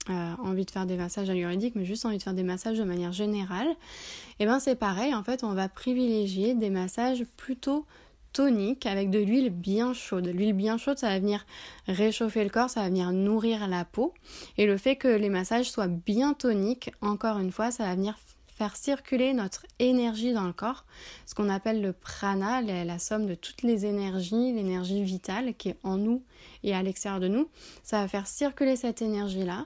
euh, 0.09 0.33
envie 0.43 0.65
de 0.65 0.71
faire 0.71 0.87
des 0.87 0.97
massages 0.97 1.29
ayurvédiques, 1.29 1.75
mais 1.75 1.85
juste 1.85 2.05
envie 2.05 2.17
de 2.17 2.23
faire 2.23 2.33
des 2.33 2.43
massages 2.43 2.79
de 2.79 2.83
manière 2.83 3.11
générale, 3.11 3.67
et 3.67 4.43
eh 4.43 4.45
ben 4.47 4.59
c'est 4.59 4.75
pareil, 4.75 5.13
en 5.13 5.21
fait, 5.21 5.43
on 5.43 5.53
va 5.53 5.69
privilégier 5.69 6.55
des 6.55 6.71
massages 6.71 7.23
plutôt 7.37 7.85
toniques 8.33 8.85
avec 8.87 9.11
de 9.11 9.19
l'huile 9.19 9.49
bien 9.49 9.93
chaude. 9.93 10.27
L'huile 10.27 10.53
bien 10.53 10.77
chaude, 10.77 10.97
ça 10.97 11.09
va 11.09 11.19
venir 11.19 11.45
réchauffer 11.87 12.43
le 12.43 12.49
corps, 12.49 12.69
ça 12.69 12.81
va 12.81 12.87
venir 12.87 13.11
nourrir 13.11 13.67
la 13.67 13.85
peau. 13.85 14.13
Et 14.57 14.65
le 14.65 14.77
fait 14.77 14.95
que 14.95 15.07
les 15.07 15.29
massages 15.29 15.69
soient 15.69 15.87
bien 15.87 16.33
toniques, 16.33 16.91
encore 17.01 17.37
une 17.37 17.51
fois, 17.51 17.69
ça 17.69 17.85
va 17.85 17.93
venir 17.93 18.17
faire 18.61 18.75
circuler 18.75 19.33
notre 19.33 19.65
énergie 19.79 20.33
dans 20.33 20.45
le 20.45 20.53
corps, 20.53 20.85
ce 21.25 21.33
qu'on 21.33 21.49
appelle 21.49 21.81
le 21.81 21.93
prana, 21.93 22.61
la, 22.61 22.99
somme 22.99 23.25
de 23.25 23.33
toutes 23.33 23.63
les 23.63 23.87
énergies, 23.87 24.53
l'énergie 24.53 25.03
vitale 25.03 25.55
qui 25.55 25.69
est 25.69 25.77
en 25.81 25.97
nous 25.97 26.21
et 26.63 26.75
à 26.75 26.83
l'extérieur 26.83 27.19
de 27.19 27.27
nous. 27.27 27.49
Ça 27.81 28.01
va 28.01 28.07
faire 28.07 28.27
circuler 28.27 28.75
cette 28.75 29.01
énergie-là 29.01 29.65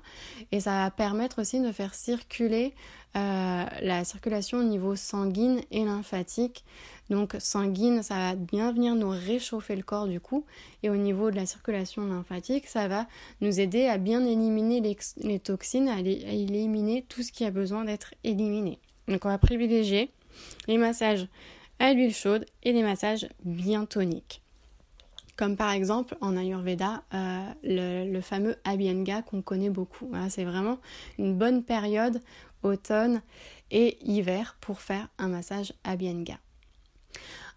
et 0.53 0.61
ça 0.61 0.83
va 0.85 0.91
permettre 0.91 1.41
aussi 1.41 1.59
de 1.59 1.73
faire 1.73 1.93
circuler 1.93 2.73
euh, 3.17 3.65
la 3.81 4.05
circulation 4.05 4.59
au 4.59 4.63
niveau 4.63 4.95
sanguine 4.95 5.59
et 5.71 5.83
lymphatique. 5.83 6.63
Donc 7.09 7.35
sanguine, 7.39 8.01
ça 8.01 8.15
va 8.15 8.35
bien 8.35 8.71
venir 8.71 8.95
nous 8.95 9.09
réchauffer 9.09 9.75
le 9.75 9.83
corps 9.83 10.07
du 10.07 10.21
coup. 10.21 10.45
Et 10.83 10.89
au 10.89 10.95
niveau 10.95 11.31
de 11.31 11.35
la 11.35 11.45
circulation 11.45 12.05
lymphatique, 12.05 12.67
ça 12.67 12.87
va 12.87 13.07
nous 13.41 13.59
aider 13.59 13.87
à 13.87 13.97
bien 13.97 14.25
éliminer 14.25 14.79
les, 15.17 15.39
toxines, 15.39 15.89
à, 15.89 15.99
éliminer 15.99 17.05
tout 17.09 17.23
ce 17.23 17.33
qui 17.33 17.43
a 17.43 17.51
besoin 17.51 17.83
d'être 17.83 18.13
éliminé. 18.23 18.79
Donc 19.07 19.25
on 19.25 19.29
va 19.29 19.37
privilégier 19.37 20.11
les 20.67 20.77
massages 20.77 21.27
à 21.79 21.93
l'huile 21.93 22.13
chaude 22.13 22.45
et 22.63 22.71
les 22.71 22.83
massages 22.83 23.27
bien 23.43 23.85
toniques. 23.85 24.41
Comme 25.37 25.57
par 25.57 25.71
exemple 25.71 26.17
en 26.21 26.37
Ayurveda, 26.37 27.03
euh, 27.13 28.05
le, 28.05 28.21
fameux 28.21 28.55
Abhyanga 28.63 29.21
qu'on 29.21 29.41
connaît 29.41 29.69
beaucoup. 29.69 30.09
c'est 30.29 30.45
vraiment 30.45 30.79
une 31.17 31.35
bonne 31.35 31.63
période 31.63 32.21
automne 32.63 33.21
et 33.69 33.97
hiver 34.01 34.57
pour 34.61 34.79
faire 34.79 35.09
un 35.17 35.27
massage 35.27 35.73
Abhyanga. 35.83 36.39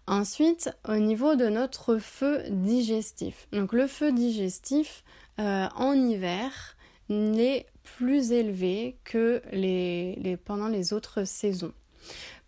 Ensuite, 0.07 0.71
au 0.87 0.95
niveau 0.95 1.35
de 1.35 1.47
notre 1.47 1.97
feu 1.97 2.43
digestif. 2.49 3.47
Donc 3.53 3.73
le 3.73 3.87
feu 3.87 4.11
digestif 4.11 5.03
euh, 5.39 5.67
en 5.75 5.93
hiver 5.93 6.75
n'est 7.09 7.65
plus 7.83 8.31
élevé 8.31 8.97
que 9.03 9.41
les, 9.51 10.37
pendant 10.45 10.67
les 10.67 10.93
autres 10.93 11.23
saisons. 11.25 11.73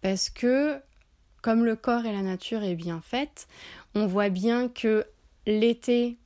Parce 0.02 0.30
que 0.30 0.80
comme 1.42 1.66
le 1.66 1.76
corps 1.76 2.06
et 2.06 2.12
la 2.12 2.22
nature 2.22 2.64
est 2.64 2.76
bien 2.76 3.02
faite, 3.02 3.48
on 3.96 4.06
voit 4.06 4.30
bien 4.30 4.68
que 4.70 5.06
l'été, 5.48 6.18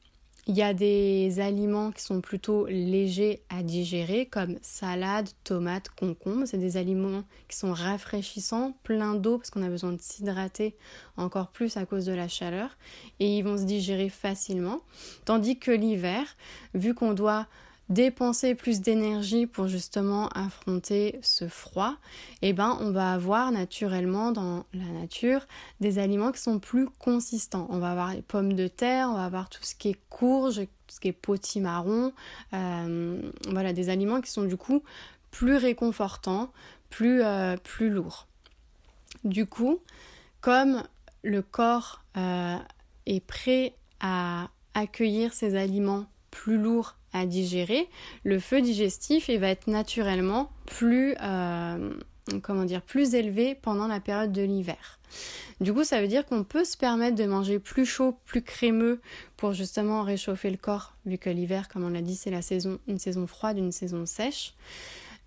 il 0.47 0.55
y 0.55 0.61
a 0.61 0.73
des 0.73 1.39
aliments 1.39 1.91
qui 1.91 2.03
sont 2.03 2.19
plutôt 2.21 2.67
légers 2.67 3.41
à 3.49 3.63
digérer, 3.63 4.25
comme 4.25 4.57
salade, 4.61 5.29
tomates, 5.43 5.89
concombres. 5.89 6.45
C'est 6.45 6.57
des 6.57 6.77
aliments 6.77 7.23
qui 7.47 7.57
sont 7.57 7.73
rafraîchissants, 7.73 8.77
pleins 8.83 9.15
d'eau, 9.15 9.37
parce 9.37 9.49
qu'on 9.49 9.63
a 9.63 9.69
besoin 9.69 9.93
de 9.93 10.01
s'hydrater 10.01 10.75
encore 11.17 11.47
plus 11.47 11.77
à 11.77 11.85
cause 11.85 12.05
de 12.05 12.13
la 12.13 12.27
chaleur. 12.27 12.77
Et 13.19 13.37
ils 13.37 13.41
vont 13.41 13.57
se 13.57 13.63
digérer 13.63 14.09
facilement. 14.09 14.81
Tandis 15.23 15.57
que 15.57 15.71
l'hiver, 15.71 16.35
vu 16.73 16.93
qu'on 16.93 17.13
doit 17.13 17.47
dépenser 17.89 18.55
plus 18.55 18.81
d'énergie 18.81 19.45
pour 19.45 19.67
justement 19.67 20.27
affronter 20.29 21.19
ce 21.21 21.47
froid, 21.47 21.95
eh 22.41 22.53
ben 22.53 22.77
on 22.81 22.91
va 22.91 23.13
avoir 23.13 23.51
naturellement 23.51 24.31
dans 24.31 24.65
la 24.73 24.85
nature 24.85 25.45
des 25.81 25.99
aliments 25.99 26.31
qui 26.31 26.41
sont 26.41 26.59
plus 26.59 26.87
consistants. 26.99 27.67
On 27.69 27.77
va 27.77 27.91
avoir 27.91 28.13
les 28.13 28.21
pommes 28.21 28.53
de 28.53 28.67
terre, 28.67 29.09
on 29.09 29.15
va 29.15 29.25
avoir 29.25 29.49
tout 29.49 29.63
ce 29.63 29.75
qui 29.75 29.89
est 29.89 29.99
courge, 30.09 30.61
tout 30.87 30.95
ce 30.95 30.99
qui 30.99 31.09
est 31.09 31.13
potimarron, 31.13 32.11
euh, 32.53 33.21
voilà 33.49 33.73
des 33.73 33.89
aliments 33.89 34.21
qui 34.21 34.31
sont 34.31 34.43
du 34.43 34.57
coup 34.57 34.81
plus 35.29 35.57
réconfortants, 35.57 36.51
plus, 36.89 37.21
euh, 37.21 37.57
plus 37.57 37.89
lourds. 37.89 38.27
Du 39.23 39.45
coup, 39.45 39.79
comme 40.41 40.83
le 41.23 41.41
corps 41.41 42.03
euh, 42.17 42.57
est 43.05 43.19
prêt 43.19 43.75
à 43.99 44.49
accueillir 44.73 45.33
ces 45.33 45.55
aliments 45.55 46.05
plus 46.31 46.57
lourds 46.57 46.95
à 47.15 47.25
digérer, 47.25 47.87
le 48.23 48.39
feu 48.39 48.61
digestif 48.61 49.29
va 49.29 49.47
être 49.47 49.67
naturellement 49.67 50.51
plus, 50.65 51.15
euh, 51.21 51.93
comment 52.43 52.65
dire, 52.65 52.81
plus 52.81 53.15
élevé 53.15 53.55
pendant 53.55 53.87
la 53.87 54.01
période 54.01 54.33
de 54.33 54.41
l'hiver. 54.41 54.99
Du 55.61 55.73
coup, 55.73 55.85
ça 55.85 56.01
veut 56.01 56.09
dire 56.09 56.25
qu'on 56.25 56.43
peut 56.43 56.65
se 56.65 56.75
permettre 56.75 57.15
de 57.15 57.23
manger 57.23 57.59
plus 57.59 57.85
chaud, 57.85 58.17
plus 58.25 58.41
crémeux 58.41 58.99
pour 59.37 59.53
justement 59.53 60.03
réchauffer 60.03 60.51
le 60.51 60.57
corps, 60.57 60.93
vu 61.05 61.17
que 61.17 61.29
l'hiver, 61.29 61.69
comme 61.69 61.85
on 61.85 61.89
l'a 61.89 62.01
dit, 62.01 62.15
c'est 62.15 62.31
la 62.31 62.41
saison, 62.41 62.79
une 62.87 62.99
saison 62.99 63.25
froide, 63.25 63.57
une 63.57 63.71
saison 63.71 64.05
sèche. 64.05 64.53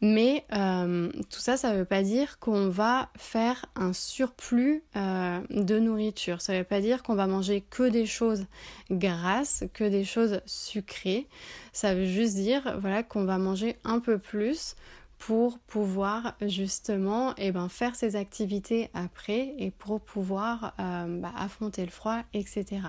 Mais 0.01 0.45
euh, 0.53 1.11
tout 1.31 1.41
ça, 1.41 1.57
ça 1.57 1.73
ne 1.73 1.79
veut 1.79 1.85
pas 1.85 2.03
dire 2.03 2.39
qu'on 2.39 2.69
va 2.69 3.09
faire 3.17 3.67
un 3.75 3.93
surplus 3.93 4.85
euh, 4.97 5.41
de 5.51 5.79
nourriture. 5.79 6.41
Ça 6.41 6.53
ne 6.53 6.59
veut 6.59 6.65
pas 6.65 6.81
dire 6.81 7.03
qu'on 7.03 7.17
va 7.17 7.27
manger 7.27 7.65
que 7.69 7.89
des 7.89 8.07
choses 8.07 8.47
grasses, 8.91 9.65
que 9.75 9.85
des 9.85 10.05
choses 10.05 10.41
sucrées. 10.47 11.27
Ça 11.73 11.95
veut 11.95 12.07
juste 12.07 12.37
dire 12.37 12.79
voilà, 12.81 13.03
qu'on 13.03 13.25
va 13.25 13.39
manger 13.39 13.77
un 13.85 13.99
peu 13.99 14.19
plus 14.19 14.77
pour 15.19 15.59
pouvoir 15.59 16.35
justement 16.43 17.35
eh 17.37 17.51
ben, 17.51 17.69
faire 17.69 17.97
ses 17.97 18.15
activités 18.15 18.89
après 18.95 19.53
et 19.59 19.73
pour 19.73 20.01
pouvoir 20.01 20.75
euh, 20.79 21.21
bah, 21.21 21.33
affronter 21.37 21.85
le 21.85 21.91
froid, 21.91 22.21
etc. 22.35 22.83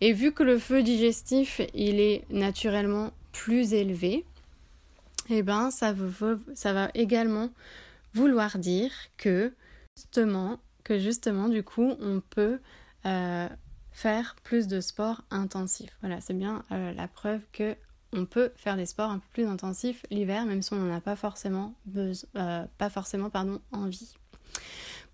Et 0.00 0.12
vu 0.12 0.32
que 0.32 0.42
le 0.42 0.58
feu 0.58 0.82
digestif, 0.82 1.60
il 1.74 2.00
est 2.00 2.24
naturellement 2.30 3.10
plus 3.32 3.74
élevé, 3.74 4.24
eh 5.28 5.42
ben 5.42 5.70
ça, 5.70 5.92
va 5.92 6.90
également 6.94 7.50
vouloir 8.12 8.58
dire 8.58 8.92
que 9.16 9.52
justement, 9.96 10.58
que 10.82 10.98
justement 10.98 11.48
du 11.48 11.62
coup 11.62 11.94
on 12.00 12.20
peut 12.20 12.60
euh, 13.06 13.48
faire 13.92 14.36
plus 14.42 14.66
de 14.66 14.80
sport 14.80 15.22
intensif. 15.30 15.96
Voilà, 16.00 16.20
c'est 16.20 16.34
bien 16.34 16.62
euh, 16.72 16.92
la 16.92 17.08
preuve 17.08 17.40
que 17.52 17.76
on 18.12 18.26
peut 18.26 18.52
faire 18.56 18.76
des 18.76 18.86
sports 18.86 19.10
un 19.10 19.18
peu 19.18 19.26
plus 19.32 19.46
intensifs 19.46 20.04
l'hiver, 20.10 20.44
même 20.46 20.62
si 20.62 20.72
on 20.72 20.76
n'en 20.76 20.94
a 20.94 21.00
pas 21.00 21.16
forcément, 21.16 21.74
euh, 21.96 22.64
pas 22.78 22.90
forcément 22.90 23.28
pardon, 23.28 23.60
envie. 23.72 24.14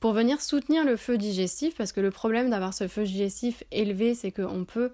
Pour 0.00 0.12
venir 0.12 0.40
soutenir 0.40 0.84
le 0.84 0.96
feu 0.96 1.18
digestif, 1.18 1.76
parce 1.76 1.92
que 1.92 2.00
le 2.00 2.10
problème 2.10 2.50
d'avoir 2.50 2.74
ce 2.74 2.88
feu 2.88 3.04
digestif 3.04 3.64
élevé, 3.70 4.14
c'est 4.14 4.32
qu'on 4.32 4.64
peut 4.64 4.92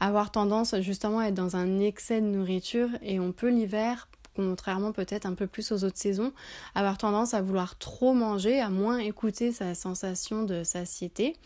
avoir 0.00 0.30
tendance 0.30 0.80
justement 0.80 1.20
à 1.20 1.26
être 1.26 1.34
dans 1.34 1.56
un 1.56 1.78
excès 1.80 2.20
de 2.20 2.26
nourriture 2.26 2.90
et 3.02 3.20
on 3.20 3.32
peut 3.32 3.50
l'hiver 3.50 4.08
contrairement 4.34 4.92
peut-être 4.92 5.26
un 5.26 5.34
peu 5.34 5.46
plus 5.46 5.72
aux 5.72 5.84
autres 5.84 5.98
saisons, 5.98 6.32
avoir 6.74 6.98
tendance 6.98 7.34
à 7.34 7.42
vouloir 7.42 7.78
trop 7.78 8.14
manger, 8.14 8.60
à 8.60 8.70
moins 8.70 8.98
écouter 8.98 9.52
sa 9.52 9.74
sensation 9.74 10.42
de 10.42 10.64
satiété. 10.64 11.36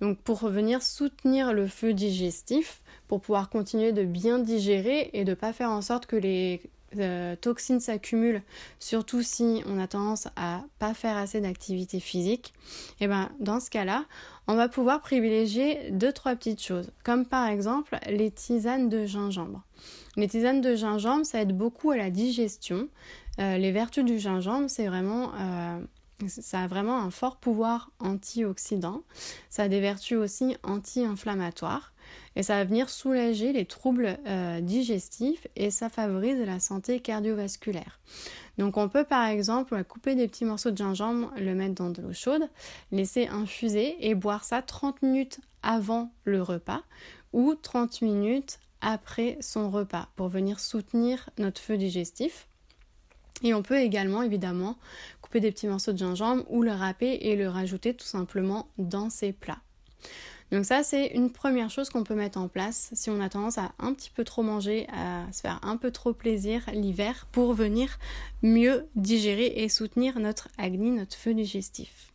Donc 0.00 0.18
pour 0.18 0.48
venir 0.48 0.82
soutenir 0.82 1.52
le 1.52 1.66
feu 1.66 1.92
digestif, 1.92 2.82
pour 3.08 3.20
pouvoir 3.20 3.50
continuer 3.50 3.92
de 3.92 4.04
bien 4.04 4.38
digérer 4.38 5.10
et 5.12 5.24
de 5.24 5.30
ne 5.30 5.34
pas 5.34 5.52
faire 5.52 5.70
en 5.70 5.82
sorte 5.82 6.06
que 6.06 6.16
les 6.16 6.62
euh, 6.98 7.36
toxines 7.36 7.80
s'accumulent, 7.80 8.42
surtout 8.78 9.22
si 9.22 9.62
on 9.66 9.78
a 9.78 9.86
tendance 9.86 10.28
à 10.36 10.62
pas 10.78 10.92
faire 10.92 11.16
assez 11.16 11.40
d'activité 11.40 12.00
physique, 12.00 12.52
eh 13.00 13.06
ben 13.06 13.30
dans 13.38 13.60
ce 13.60 13.70
cas-là, 13.70 14.04
on 14.46 14.54
va 14.54 14.68
pouvoir 14.68 15.00
privilégier 15.00 15.90
deux 15.90 16.12
trois 16.12 16.34
petites 16.36 16.62
choses, 16.62 16.90
comme 17.04 17.24
par 17.24 17.48
exemple 17.48 17.98
les 18.08 18.30
tisanes 18.30 18.88
de 18.88 19.06
gingembre. 19.06 19.62
Les 20.16 20.28
tisanes 20.28 20.60
de 20.60 20.74
gingembre, 20.74 21.24
ça 21.24 21.40
aide 21.40 21.56
beaucoup 21.56 21.90
à 21.90 21.96
la 21.96 22.10
digestion. 22.10 22.88
Euh, 23.38 23.56
les 23.56 23.72
vertus 23.72 24.04
du 24.04 24.18
gingembre, 24.18 24.68
c'est 24.68 24.86
vraiment 24.86 25.32
euh, 25.40 25.80
ça 26.28 26.60
a 26.60 26.66
vraiment 26.66 26.98
un 26.98 27.10
fort 27.10 27.36
pouvoir 27.36 27.90
antioxydant. 27.98 29.02
Ça 29.50 29.64
a 29.64 29.68
des 29.68 29.80
vertus 29.80 30.18
aussi 30.18 30.56
anti-inflammatoires. 30.62 31.92
Et 32.36 32.42
ça 32.42 32.56
va 32.56 32.64
venir 32.64 32.90
soulager 32.90 33.52
les 33.52 33.64
troubles 33.64 34.18
euh, 34.26 34.60
digestifs 34.60 35.46
et 35.56 35.70
ça 35.70 35.88
favorise 35.88 36.38
la 36.38 36.60
santé 36.60 37.00
cardiovasculaire. 37.00 38.00
Donc 38.58 38.76
on 38.76 38.88
peut 38.88 39.04
par 39.04 39.26
exemple 39.26 39.82
couper 39.84 40.14
des 40.14 40.28
petits 40.28 40.44
morceaux 40.44 40.70
de 40.70 40.76
gingembre, 40.76 41.32
le 41.38 41.54
mettre 41.54 41.74
dans 41.74 41.90
de 41.90 42.02
l'eau 42.02 42.12
chaude, 42.12 42.48
laisser 42.90 43.28
infuser 43.28 43.96
et 44.00 44.14
boire 44.14 44.44
ça 44.44 44.62
30 44.62 45.02
minutes 45.02 45.40
avant 45.62 46.12
le 46.24 46.42
repas 46.42 46.82
ou 47.32 47.54
30 47.54 48.02
minutes 48.02 48.58
après 48.82 49.38
son 49.40 49.70
repas 49.70 50.08
pour 50.16 50.28
venir 50.28 50.60
soutenir 50.60 51.30
notre 51.38 51.60
feu 51.60 51.78
digestif. 51.78 52.46
Et 53.42 53.54
on 53.54 53.62
peut 53.62 53.78
également 53.78 54.22
évidemment 54.22 54.76
couper 55.22 55.40
des 55.40 55.50
petits 55.50 55.66
morceaux 55.66 55.92
de 55.92 55.98
gingembre 55.98 56.44
ou 56.50 56.62
le 56.62 56.72
râper 56.72 57.18
et 57.22 57.36
le 57.36 57.48
rajouter 57.48 57.94
tout 57.94 58.06
simplement 58.06 58.68
dans 58.76 59.08
ses 59.08 59.32
plats. 59.32 59.62
Donc 60.52 60.66
ça 60.66 60.82
c'est 60.82 61.06
une 61.06 61.32
première 61.32 61.70
chose 61.70 61.88
qu'on 61.88 62.04
peut 62.04 62.14
mettre 62.14 62.38
en 62.38 62.46
place 62.46 62.90
si 62.92 63.08
on 63.08 63.20
a 63.22 63.30
tendance 63.30 63.56
à 63.56 63.72
un 63.78 63.94
petit 63.94 64.10
peu 64.10 64.22
trop 64.22 64.42
manger, 64.42 64.86
à 64.92 65.32
se 65.32 65.40
faire 65.40 65.58
un 65.62 65.78
peu 65.78 65.90
trop 65.90 66.12
plaisir 66.12 66.62
l'hiver 66.74 67.26
pour 67.32 67.54
venir 67.54 67.98
mieux 68.42 68.86
digérer 68.94 69.46
et 69.46 69.70
soutenir 69.70 70.20
notre 70.20 70.48
agni, 70.58 70.90
notre 70.90 71.16
feu 71.16 71.32
digestif. 71.32 72.12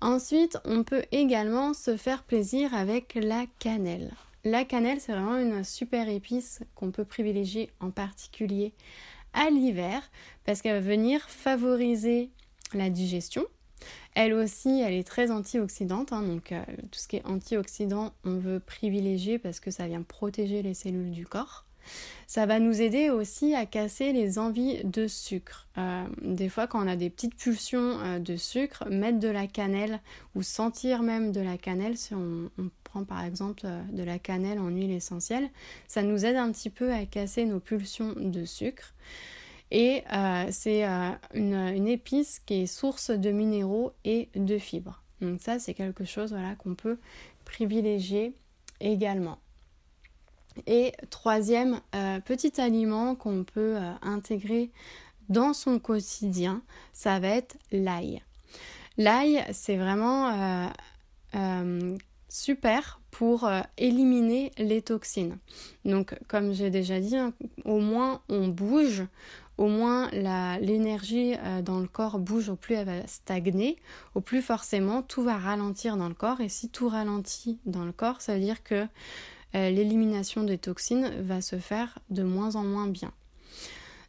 Ensuite, 0.00 0.58
on 0.64 0.82
peut 0.82 1.04
également 1.12 1.74
se 1.74 1.96
faire 1.96 2.24
plaisir 2.24 2.74
avec 2.74 3.14
la 3.14 3.44
cannelle. 3.58 4.12
La 4.44 4.64
cannelle, 4.64 5.00
c'est 5.00 5.12
vraiment 5.12 5.38
une 5.38 5.62
super 5.62 6.08
épice 6.08 6.60
qu'on 6.74 6.90
peut 6.90 7.04
privilégier 7.04 7.70
en 7.78 7.90
particulier 7.92 8.72
à 9.34 9.50
l'hiver 9.50 10.02
parce 10.44 10.62
qu'elle 10.62 10.74
va 10.74 10.80
venir 10.80 11.20
favoriser 11.28 12.30
la 12.74 12.90
digestion. 12.90 13.44
Elle 14.14 14.34
aussi, 14.34 14.80
elle 14.80 14.94
est 14.94 15.06
très 15.06 15.30
antioxydante, 15.30 16.12
hein, 16.12 16.22
donc 16.22 16.50
euh, 16.50 16.62
tout 16.90 16.98
ce 16.98 17.06
qui 17.06 17.16
est 17.16 17.26
antioxydant, 17.26 18.12
on 18.24 18.36
veut 18.36 18.58
privilégier 18.58 19.38
parce 19.38 19.60
que 19.60 19.70
ça 19.70 19.86
vient 19.86 20.02
protéger 20.02 20.62
les 20.62 20.74
cellules 20.74 21.12
du 21.12 21.24
corps. 21.24 21.64
Ça 22.26 22.46
va 22.46 22.58
nous 22.58 22.80
aider 22.80 23.10
aussi 23.10 23.54
à 23.54 23.66
casser 23.66 24.12
les 24.12 24.38
envies 24.38 24.82
de 24.84 25.06
sucre. 25.06 25.66
Euh, 25.78 26.04
des 26.22 26.48
fois, 26.48 26.66
quand 26.66 26.82
on 26.82 26.88
a 26.88 26.96
des 26.96 27.10
petites 27.10 27.36
pulsions 27.36 27.98
euh, 28.00 28.18
de 28.18 28.36
sucre, 28.36 28.84
mettre 28.88 29.18
de 29.18 29.28
la 29.28 29.46
cannelle 29.46 30.00
ou 30.34 30.42
sentir 30.42 31.02
même 31.02 31.32
de 31.32 31.40
la 31.40 31.58
cannelle, 31.58 31.96
si 31.96 32.14
on, 32.14 32.50
par 33.06 33.24
exemple 33.24 33.62
euh, 33.64 33.82
de 33.90 34.02
la 34.02 34.18
cannelle 34.18 34.58
en 34.58 34.68
huile 34.68 34.90
essentielle, 34.90 35.50
ça 35.88 36.02
nous 36.02 36.24
aide 36.24 36.36
un 36.36 36.52
petit 36.52 36.70
peu 36.70 36.92
à 36.92 37.04
casser 37.06 37.44
nos 37.44 37.60
pulsions 37.60 38.14
de 38.16 38.44
sucre. 38.44 38.94
Et 39.74 40.04
c'est 40.50 40.84
une, 41.32 41.88
épice 41.88 42.42
qui 42.44 42.64
est 42.64 42.66
source 42.66 43.10
de 43.10 43.30
minéraux 43.30 43.92
et 44.04 44.28
de 44.36 44.58
fibres. 44.58 45.02
Donc 45.22 45.40
ça, 45.40 45.58
c'est 45.58 45.72
quelque 45.72 46.04
chose 46.04 46.32
voilà, 46.32 46.54
qu'on 46.56 46.74
peut 46.74 46.98
privilégier 47.46 48.34
également. 48.80 49.38
Et 50.66 50.92
troisième 51.10 51.80
euh, 51.94 52.20
petit 52.20 52.60
aliment 52.60 53.14
qu'on 53.14 53.44
peut 53.44 53.76
euh, 53.76 53.92
intégrer 54.02 54.70
dans 55.28 55.54
son 55.54 55.78
quotidien, 55.78 56.62
ça 56.92 57.18
va 57.20 57.28
être 57.28 57.56
l'ail. 57.70 58.22
L'ail, 58.98 59.44
c'est 59.52 59.76
vraiment 59.76 60.68
euh, 61.34 61.96
super 62.32 63.00
pour 63.10 63.48
éliminer 63.76 64.52
les 64.56 64.80
toxines. 64.80 65.36
Donc, 65.84 66.18
comme 66.28 66.52
j'ai 66.52 66.70
déjà 66.70 66.98
dit, 66.98 67.16
hein, 67.16 67.34
au 67.64 67.78
moins 67.78 68.22
on 68.28 68.48
bouge, 68.48 69.04
au 69.58 69.66
moins 69.66 70.08
l'énergie 70.10 71.34
dans 71.62 71.80
le 71.80 71.88
corps 71.88 72.18
bouge, 72.18 72.48
au 72.48 72.56
plus 72.56 72.74
elle 72.74 72.86
va 72.86 73.06
stagner, 73.06 73.76
au 74.14 74.22
plus 74.22 74.40
forcément 74.40 75.02
tout 75.02 75.22
va 75.22 75.36
ralentir 75.36 75.98
dans 75.98 76.08
le 76.08 76.14
corps. 76.14 76.40
Et 76.40 76.48
si 76.48 76.70
tout 76.70 76.88
ralentit 76.88 77.58
dans 77.66 77.84
le 77.84 77.92
corps, 77.92 78.22
ça 78.22 78.34
veut 78.34 78.40
dire 78.40 78.62
que 78.62 78.86
euh, 79.54 79.70
l'élimination 79.70 80.44
des 80.44 80.58
toxines 80.58 81.10
va 81.20 81.40
se 81.42 81.56
faire 81.56 81.98
de 82.10 82.22
moins 82.22 82.56
en 82.56 82.64
moins 82.64 82.86
bien. 82.86 83.12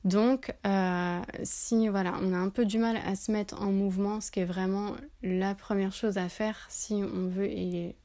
Donc, 0.04 0.54
euh, 0.66 1.22
si 1.44 1.88
voilà, 1.88 2.20
on 2.22 2.34
a 2.34 2.38
un 2.38 2.50
peu 2.50 2.66
du 2.66 2.78
mal 2.78 2.98
à 3.06 3.16
se 3.16 3.32
mettre 3.32 3.62
en 3.62 3.72
mouvement, 3.72 4.20
ce 4.20 4.32
qui 4.32 4.42
est 4.42 4.46
vraiment 4.46 4.96
la 5.22 5.56
première 5.56 5.94
chose 5.94 6.18
à 6.18 6.28
faire 6.28 6.66
si 6.70 6.96
on 6.96 7.28
veut 7.28 7.50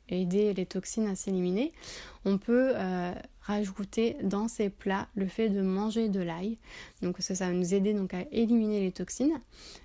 aider 0.09 0.55
les 0.55 0.67
toxines 0.67 1.09
à 1.09 1.17
s'éliminer, 1.17 1.73
on 2.25 2.39
peut 2.39 2.73
euh, 2.77 3.13
rajouter 3.41 4.17
dans 4.23 4.47
ces 4.47 4.71
plats 4.71 5.09
le 5.17 5.27
fait 5.27 5.49
de 5.49 5.61
manger 5.61 6.09
de 6.09 6.21
l'ail. 6.21 6.59
Donc, 7.03 7.17
ça, 7.19 7.35
ça 7.35 7.47
va 7.47 7.53
nous 7.53 7.75
aider 7.75 7.95
donc 7.95 8.15
à 8.15 8.25
éliminer 8.31 8.81
les 8.81 8.93
toxines. 8.93 9.41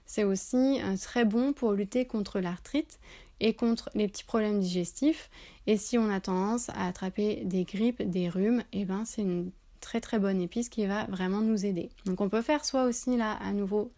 C'est 0.05 0.23
aussi 0.23 0.79
très 1.01 1.25
bon 1.25 1.51
pour 1.51 1.71
lutter 1.71 2.05
contre 2.05 2.39
l'arthrite 2.39 2.99
et 3.39 3.55
contre 3.55 3.89
les 3.95 4.07
petits 4.07 4.23
problèmes 4.23 4.59
digestifs. 4.59 5.31
Et 5.65 5.77
si 5.77 5.97
on 5.97 6.09
a 6.11 6.19
tendance 6.19 6.69
à 6.69 6.87
attraper 6.87 7.41
des 7.45 7.63
grippes, 7.63 8.03
des 8.03 8.29
rhumes, 8.29 8.63
et 8.71 8.81
eh 8.81 8.85
ben 8.85 9.03
c'est 9.05 9.23
une 9.23 9.51
très 9.83 10.01
très 10.01 10.17
bonne 10.17 10.41
épice 10.41 10.69
qui 10.69 10.85
va 10.87 11.05
vraiment 11.05 11.41
nous 11.41 11.65
aider. 11.65 11.89
Donc 12.05 12.21
on 12.21 12.29
peut 12.29 12.41
faire 12.41 12.65
soit 12.65 12.85
aussi 12.85 13.17
là 13.17 13.33
à 13.33 13.51
nouveau 13.51 13.91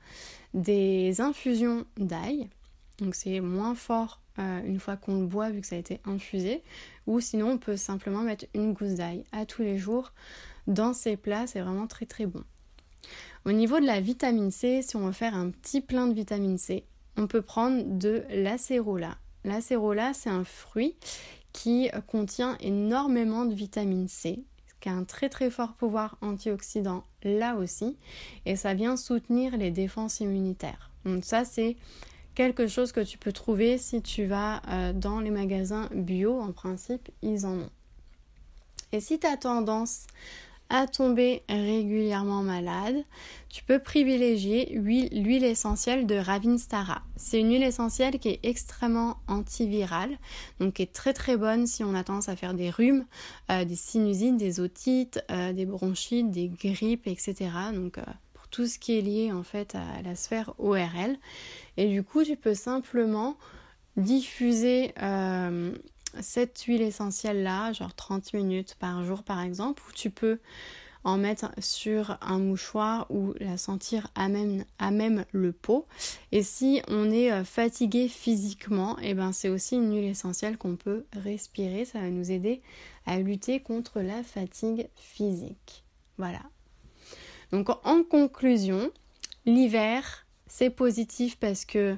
des 0.53 1.21
infusions 1.21 1.85
d'ail. 1.97 2.49
Donc 2.97 3.13
c'est 3.15 3.39
moins 3.39 3.75
fort 3.75 4.21
euh, 4.39 4.61
une 4.65 4.79
fois 4.79 4.97
qu'on 4.97 5.21
le 5.21 5.27
boit 5.27 5.51
vu 5.51 5.61
que 5.61 5.67
ça 5.67 5.75
a 5.75 5.79
été 5.79 6.01
infusé. 6.05 6.63
Ou 7.07 7.19
sinon 7.19 7.51
on 7.51 7.57
peut 7.57 7.77
simplement 7.77 8.21
mettre 8.21 8.45
une 8.55 8.73
gousse 8.73 8.95
d'ail 8.95 9.23
à 9.31 9.45
tous 9.45 9.61
les 9.61 9.77
jours 9.77 10.11
dans 10.67 10.93
ces 10.93 11.15
plats. 11.17 11.47
C'est 11.47 11.61
vraiment 11.61 11.87
très 11.87 12.05
très 12.05 12.25
bon. 12.25 12.43
Au 13.45 13.51
niveau 13.51 13.79
de 13.79 13.85
la 13.85 14.01
vitamine 14.01 14.49
C, 14.49 14.81
si 14.81 14.95
on 14.95 15.05
veut 15.05 15.11
faire 15.11 15.35
un 15.35 15.51
petit 15.51 15.81
plein 15.81 16.07
de 16.07 16.13
vitamine 16.13 16.57
C, 16.57 16.83
on 17.15 17.27
peut 17.27 17.43
prendre 17.43 17.83
de 17.83 18.23
l'acérola. 18.29 19.17
L'acérola, 19.43 20.13
c'est 20.15 20.31
un 20.31 20.43
fruit 20.43 20.95
qui 21.53 21.89
contient 22.07 22.57
énormément 22.59 23.45
de 23.45 23.53
vitamine 23.53 24.07
C, 24.07 24.43
un 24.93 25.03
très 25.03 25.29
très 25.29 25.49
fort 25.49 25.73
pouvoir 25.73 26.17
antioxydant 26.21 27.03
là 27.23 27.55
aussi, 27.55 27.97
et 28.45 28.55
ça 28.55 28.73
vient 28.73 28.97
soutenir 28.97 29.57
les 29.57 29.71
défenses 29.71 30.19
immunitaires. 30.19 30.91
Donc 31.05 31.23
ça, 31.23 31.45
c'est 31.45 31.75
quelque 32.35 32.67
chose 32.67 32.91
que 32.91 33.01
tu 33.01 33.17
peux 33.17 33.31
trouver 33.31 33.77
si 33.77 34.01
tu 34.01 34.25
vas 34.25 34.61
euh, 34.67 34.93
dans 34.93 35.19
les 35.19 35.31
magasins 35.31 35.89
bio, 35.93 36.39
en 36.39 36.51
principe, 36.51 37.09
ils 37.21 37.45
en 37.45 37.57
ont. 37.57 37.69
Et 38.91 38.99
si 38.99 39.19
tu 39.19 39.27
as 39.27 39.37
tendance 39.37 40.07
à 40.69 40.87
tomber 40.87 41.43
régulièrement 41.47 42.41
malade, 42.41 43.03
tu 43.49 43.63
peux 43.63 43.79
privilégier 43.79 44.73
l'huile 44.73 45.43
essentielle 45.43 46.07
de 46.07 46.15
Ravinstara. 46.15 47.03
C'est 47.15 47.39
une 47.39 47.51
huile 47.51 47.63
essentielle 47.63 48.19
qui 48.19 48.29
est 48.29 48.39
extrêmement 48.43 49.17
antivirale, 49.27 50.17
donc 50.59 50.73
qui 50.73 50.81
est 50.81 50.91
très 50.91 51.13
très 51.13 51.37
bonne 51.37 51.67
si 51.67 51.83
on 51.83 51.93
a 51.93 52.03
tendance 52.03 52.29
à 52.29 52.35
faire 52.35 52.53
des 52.53 52.69
rhumes, 52.69 53.05
euh, 53.51 53.63
des 53.63 53.75
sinusites, 53.75 54.37
des 54.37 54.59
otites, 54.59 55.23
euh, 55.31 55.53
des 55.53 55.65
bronchites, 55.65 56.31
des 56.31 56.49
grippes, 56.49 57.07
etc. 57.07 57.35
Donc 57.73 57.97
euh, 57.97 58.03
pour 58.33 58.47
tout 58.47 58.65
ce 58.65 58.79
qui 58.79 58.97
est 58.97 59.01
lié 59.01 59.31
en 59.31 59.43
fait 59.43 59.75
à 59.75 60.01
la 60.03 60.15
sphère 60.15 60.53
ORL. 60.57 61.17
Et 61.77 61.87
du 61.87 62.03
coup, 62.03 62.23
tu 62.23 62.35
peux 62.35 62.55
simplement 62.55 63.37
diffuser 63.97 64.93
cette 66.21 66.59
huile 66.61 66.81
essentielle 66.81 67.43
là, 67.43 67.71
genre 67.73 67.93
30 67.93 68.33
minutes 68.33 68.75
par 68.79 69.03
jour 69.03 69.23
par 69.23 69.41
exemple, 69.41 69.83
où 69.87 69.91
tu 69.91 70.09
peux 70.09 70.39
en 71.05 71.17
mettre 71.17 71.51
sur 71.59 72.17
un 72.19 72.39
mouchoir 72.39 73.05
ou 73.11 73.33
la 73.39 73.57
sentir 73.57 74.07
à 74.15 74.27
même, 74.27 74.65
à 74.79 74.89
même 74.89 75.23
le 75.31 75.51
pot. 75.51 75.85
Et 76.31 76.41
si 76.41 76.81
on 76.87 77.11
est 77.11 77.31
euh, 77.31 77.43
fatigué 77.43 78.07
physiquement, 78.07 78.97
et 78.99 79.09
eh 79.09 79.13
ben 79.13 79.31
c'est 79.31 79.49
aussi 79.49 79.75
une 79.75 79.95
huile 79.95 80.09
essentielle 80.09 80.57
qu'on 80.57 80.75
peut 80.75 81.05
respirer. 81.13 81.85
Ça 81.85 81.99
va 81.99 82.09
nous 82.09 82.31
aider 82.31 82.61
à 83.05 83.19
lutter 83.19 83.59
contre 83.59 84.01
la 84.01 84.23
fatigue 84.23 84.89
physique. 84.95 85.85
Voilà. 86.17 86.41
Donc 87.51 87.69
en 87.85 88.03
conclusion, 88.03 88.89
l'hiver, 89.45 90.25
c'est 90.47 90.71
positif 90.71 91.37
parce 91.37 91.65
que 91.65 91.97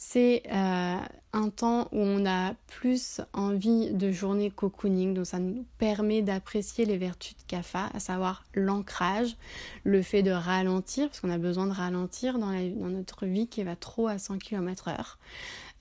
c'est 0.00 0.44
euh, 0.52 0.96
un 1.32 1.50
temps 1.50 1.88
où 1.90 1.98
on 1.98 2.24
a 2.24 2.54
plus 2.68 3.20
envie 3.32 3.90
de 3.90 4.12
journée 4.12 4.48
cocooning, 4.48 5.12
donc 5.12 5.26
ça 5.26 5.40
nous 5.40 5.66
permet 5.78 6.22
d'apprécier 6.22 6.84
les 6.84 6.96
vertus 6.96 7.36
de 7.36 7.42
CAFA, 7.48 7.90
à 7.92 7.98
savoir 7.98 8.44
l'ancrage, 8.54 9.36
le 9.82 10.00
fait 10.02 10.22
de 10.22 10.30
ralentir, 10.30 11.08
parce 11.08 11.18
qu'on 11.18 11.30
a 11.30 11.36
besoin 11.38 11.66
de 11.66 11.72
ralentir 11.72 12.38
dans, 12.38 12.52
notre 12.52 13.26
vie 13.26 13.48
qui 13.48 13.64
va 13.64 13.74
trop 13.74 14.06
à 14.06 14.18
100 14.18 14.38
km/h. 14.38 15.16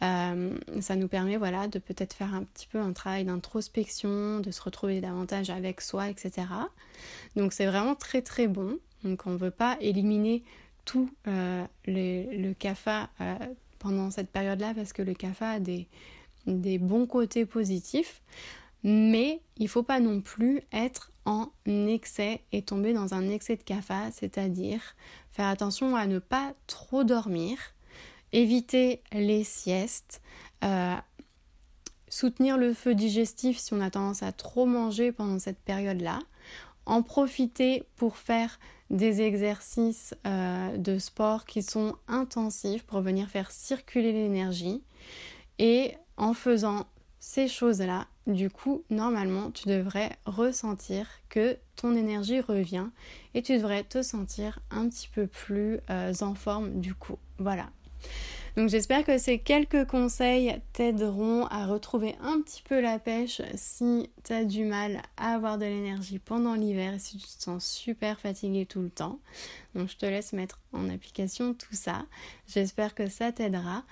Euh, 0.02 0.58
ça 0.82 0.96
nous 0.96 1.08
permet 1.08 1.38
voilà, 1.38 1.68
de 1.68 1.78
peut-être 1.78 2.16
faire 2.16 2.34
un 2.34 2.44
petit 2.44 2.66
peu 2.66 2.80
un 2.80 2.94
travail 2.94 3.24
d'introspection, 3.24 4.40
de 4.40 4.50
se 4.50 4.64
retrouver 4.64 5.00
davantage 5.00 5.52
avec 5.52 5.80
soi, 5.80 6.10
etc. 6.10 6.48
Donc 7.36 7.54
c'est 7.54 7.68
vraiment 7.68 7.94
très 7.94 8.24
très 8.24 8.48
bon. 8.48 8.80
Donc 9.04 9.28
on 9.28 9.30
ne 9.34 9.38
veut 9.38 9.52
pas 9.52 9.78
éliminer 9.80 10.44
tout 10.86 11.12
euh, 11.28 11.64
le, 11.86 12.54
CAFA 12.54 13.10
pendant 13.88 14.12
cette 14.12 14.30
période-là 14.30 14.74
parce 14.76 14.92
que 14.92 15.02
le 15.02 15.14
CAFA 15.14 15.52
a 15.52 15.60
des, 15.60 15.88
bons 16.78 17.06
côtés 17.06 17.46
positifs, 17.46 18.22
mais 18.84 19.40
il 19.58 19.70
faut 19.70 19.84
pas 19.84 20.02
non 20.02 20.20
plus 20.20 20.62
être 20.74 21.12
en 21.24 21.52
excès 21.66 22.42
et 22.52 22.62
tomber 22.62 22.94
dans 22.94 23.14
un 23.14 23.30
excès 23.30 23.56
de 23.56 23.64
CAFA, 23.64 24.12
c'est-à-dire 24.12 24.82
faire 25.32 25.48
attention 25.48 25.96
à 25.96 26.06
ne 26.06 26.20
pas 26.20 26.54
trop 26.68 27.06
dormir, 27.06 27.58
éviter 28.34 29.02
les 29.14 29.46
siestes, 29.46 30.22
euh, 30.66 30.96
soutenir 32.10 32.58
le 32.58 32.74
feu 32.74 32.94
digestif 32.94 33.58
si 33.58 33.74
on 33.74 33.80
a 33.80 33.90
tendance 33.90 34.22
à 34.22 34.34
trop 34.34 34.66
manger 34.66 35.14
pendant 35.14 35.40
cette 35.40 35.60
période-là, 35.60 36.20
en 36.88 37.04
profiter 37.04 37.84
pour 37.96 38.18
faire 38.18 38.60
des 38.90 39.22
exercices 39.22 40.16
euh, 40.26 40.78
de 40.78 40.98
sport 40.98 41.46
qui 41.46 41.62
sont 41.62 41.96
intensifs 42.08 42.84
pour 42.84 43.02
venir 43.02 43.30
faire 43.30 43.52
circuler 43.52 44.14
l'énergie. 44.14 44.82
Et 45.60 45.94
en 46.16 46.34
faisant 46.34 46.88
ces 47.20 47.48
choses-là, 47.48 48.08
du 48.26 48.50
coup, 48.50 48.84
normalement, 48.90 49.52
tu 49.52 49.68
devrais 49.68 50.18
ressentir 50.26 51.08
que 51.30 51.58
ton 51.76 51.96
énergie 51.96 52.40
revient 52.40 52.88
et 53.34 53.42
tu 53.42 53.58
devrais 53.58 53.84
te 53.84 54.02
sentir 54.02 54.60
un 54.72 54.88
petit 54.88 55.10
peu 55.10 55.28
plus 55.28 55.80
euh, 55.90 56.14
en 56.22 56.36
forme 56.36 56.80
du 56.80 56.94
coup. 56.94 57.18
Voilà. 57.38 57.70
Donc 58.58 58.70
j'espère 58.70 59.06
que 59.06 59.20
ces 59.20 59.38
quelques 59.38 59.86
conseils 59.86 60.60
t'aideront 60.74 61.46
à 61.46 61.68
retrouver 61.68 62.16
un 62.20 62.42
petit 62.42 62.64
peu 62.64 62.82
la 62.82 62.98
pêche 62.98 63.40
si 63.54 64.10
tu 64.24 64.34
as 64.34 64.46
du 64.46 64.64
mal 64.64 65.04
à 65.16 65.36
avoir 65.36 65.60
de 65.60 65.66
l'énergie 65.66 66.18
pendant 66.18 66.56
l'hiver 66.56 66.96
et 66.96 67.00
si 67.00 67.20
tu 67.20 67.28
te 67.28 67.44
sens 67.44 67.64
super 67.64 68.20
fatigué 68.20 68.66
tout 68.66 68.82
le 68.82 68.90
temps. 68.90 69.20
Donc 69.76 69.90
je 69.90 69.96
te 69.96 70.08
laisse 70.08 70.34
mettre 70.34 70.60
en 70.74 70.90
application 70.90 71.54
tout 71.54 71.76
ça. 71.76 72.08
J'espère 72.48 72.96
que 72.96 73.08
ça 73.08 73.32
t'aidera. 73.32 73.84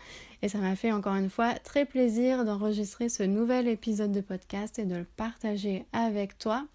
Et 0.41 0.49
ça 0.49 0.58
m'a 0.58 0.75
fait 0.75 0.91
encore 0.91 1.15
une 1.15 1.30
fois 1.30 1.54
très 1.60 1.86
plaisir 1.86 2.43
d'enregistrer 2.43 3.08
ce 3.08 3.21
nouvel 3.21 3.67
épisode 3.67 4.12
de 4.12 4.21
podcast 4.21 4.80
et 4.80 4.86
de 4.86 4.95
le 4.95 5.06
partager 5.15 5.86
avec 5.93 6.39
toi. 6.39 6.65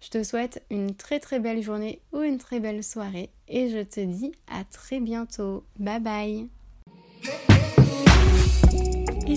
Je 0.00 0.08
te 0.08 0.22
souhaite 0.22 0.64
une 0.70 0.94
très 0.94 1.20
très 1.20 1.40
belle 1.40 1.62
journée 1.62 2.00
ou 2.14 2.22
une 2.22 2.38
très 2.38 2.58
belle 2.58 2.82
soirée 2.82 3.28
et 3.48 3.68
je 3.68 3.82
te 3.82 4.00
dis 4.00 4.32
à 4.50 4.64
très 4.64 4.98
bientôt. 4.98 5.62
Bye 5.78 6.00
bye 6.00 6.63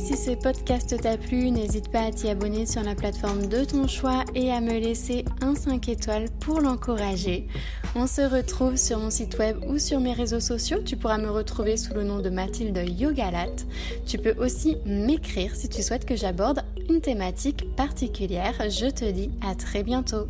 si 0.08 0.15
ce 0.15 0.32
podcast 0.32 0.95
t'a 1.02 1.17
plu, 1.17 1.52
n'hésite 1.52 1.89
pas 1.89 2.06
à 2.06 2.12
t'y 2.12 2.30
abonner 2.30 2.65
sur 2.65 2.82
la 2.82 2.95
plateforme 2.95 3.47
de 3.47 3.65
ton 3.65 3.89
choix 3.89 4.23
et 4.36 4.54
à 4.54 4.62
me 4.62 4.80
laisser 4.80 5.26
un 5.41 5.54
5 5.54 5.89
étoiles 5.89 6.30
pour 6.39 6.62
l'encourager. 6.62 7.47
On 7.93 8.08
se 8.08 8.21
retrouve 8.21 8.78
sur 8.78 9.00
mon 9.00 9.10
site 9.10 9.38
web 9.38 9.58
ou 9.67 9.80
sur 9.80 10.00
mes 10.00 10.13
réseaux 10.13 10.39
sociaux. 10.39 10.78
Tu 10.86 10.95
pourras 10.95 11.17
me 11.17 11.30
retrouver 11.30 11.76
sous 11.76 11.93
le 11.93 12.06
nom 12.06 12.19
de 12.19 12.30
Mathilde 12.30 12.82
Yogalat. 12.88 13.65
Tu 14.06 14.17
peux 14.17 14.36
aussi 14.41 14.78
m'écrire 14.86 15.54
si 15.54 15.67
tu 15.67 15.82
souhaites 15.82 16.06
que 16.06 16.15
j'aborde 16.15 16.62
une 16.89 17.02
thématique 17.02 17.76
particulière. 17.76 18.54
Je 18.69 18.89
te 18.89 19.12
dis 19.12 19.32
à 19.45 19.56
très 19.56 19.84
bientôt. 19.84 20.28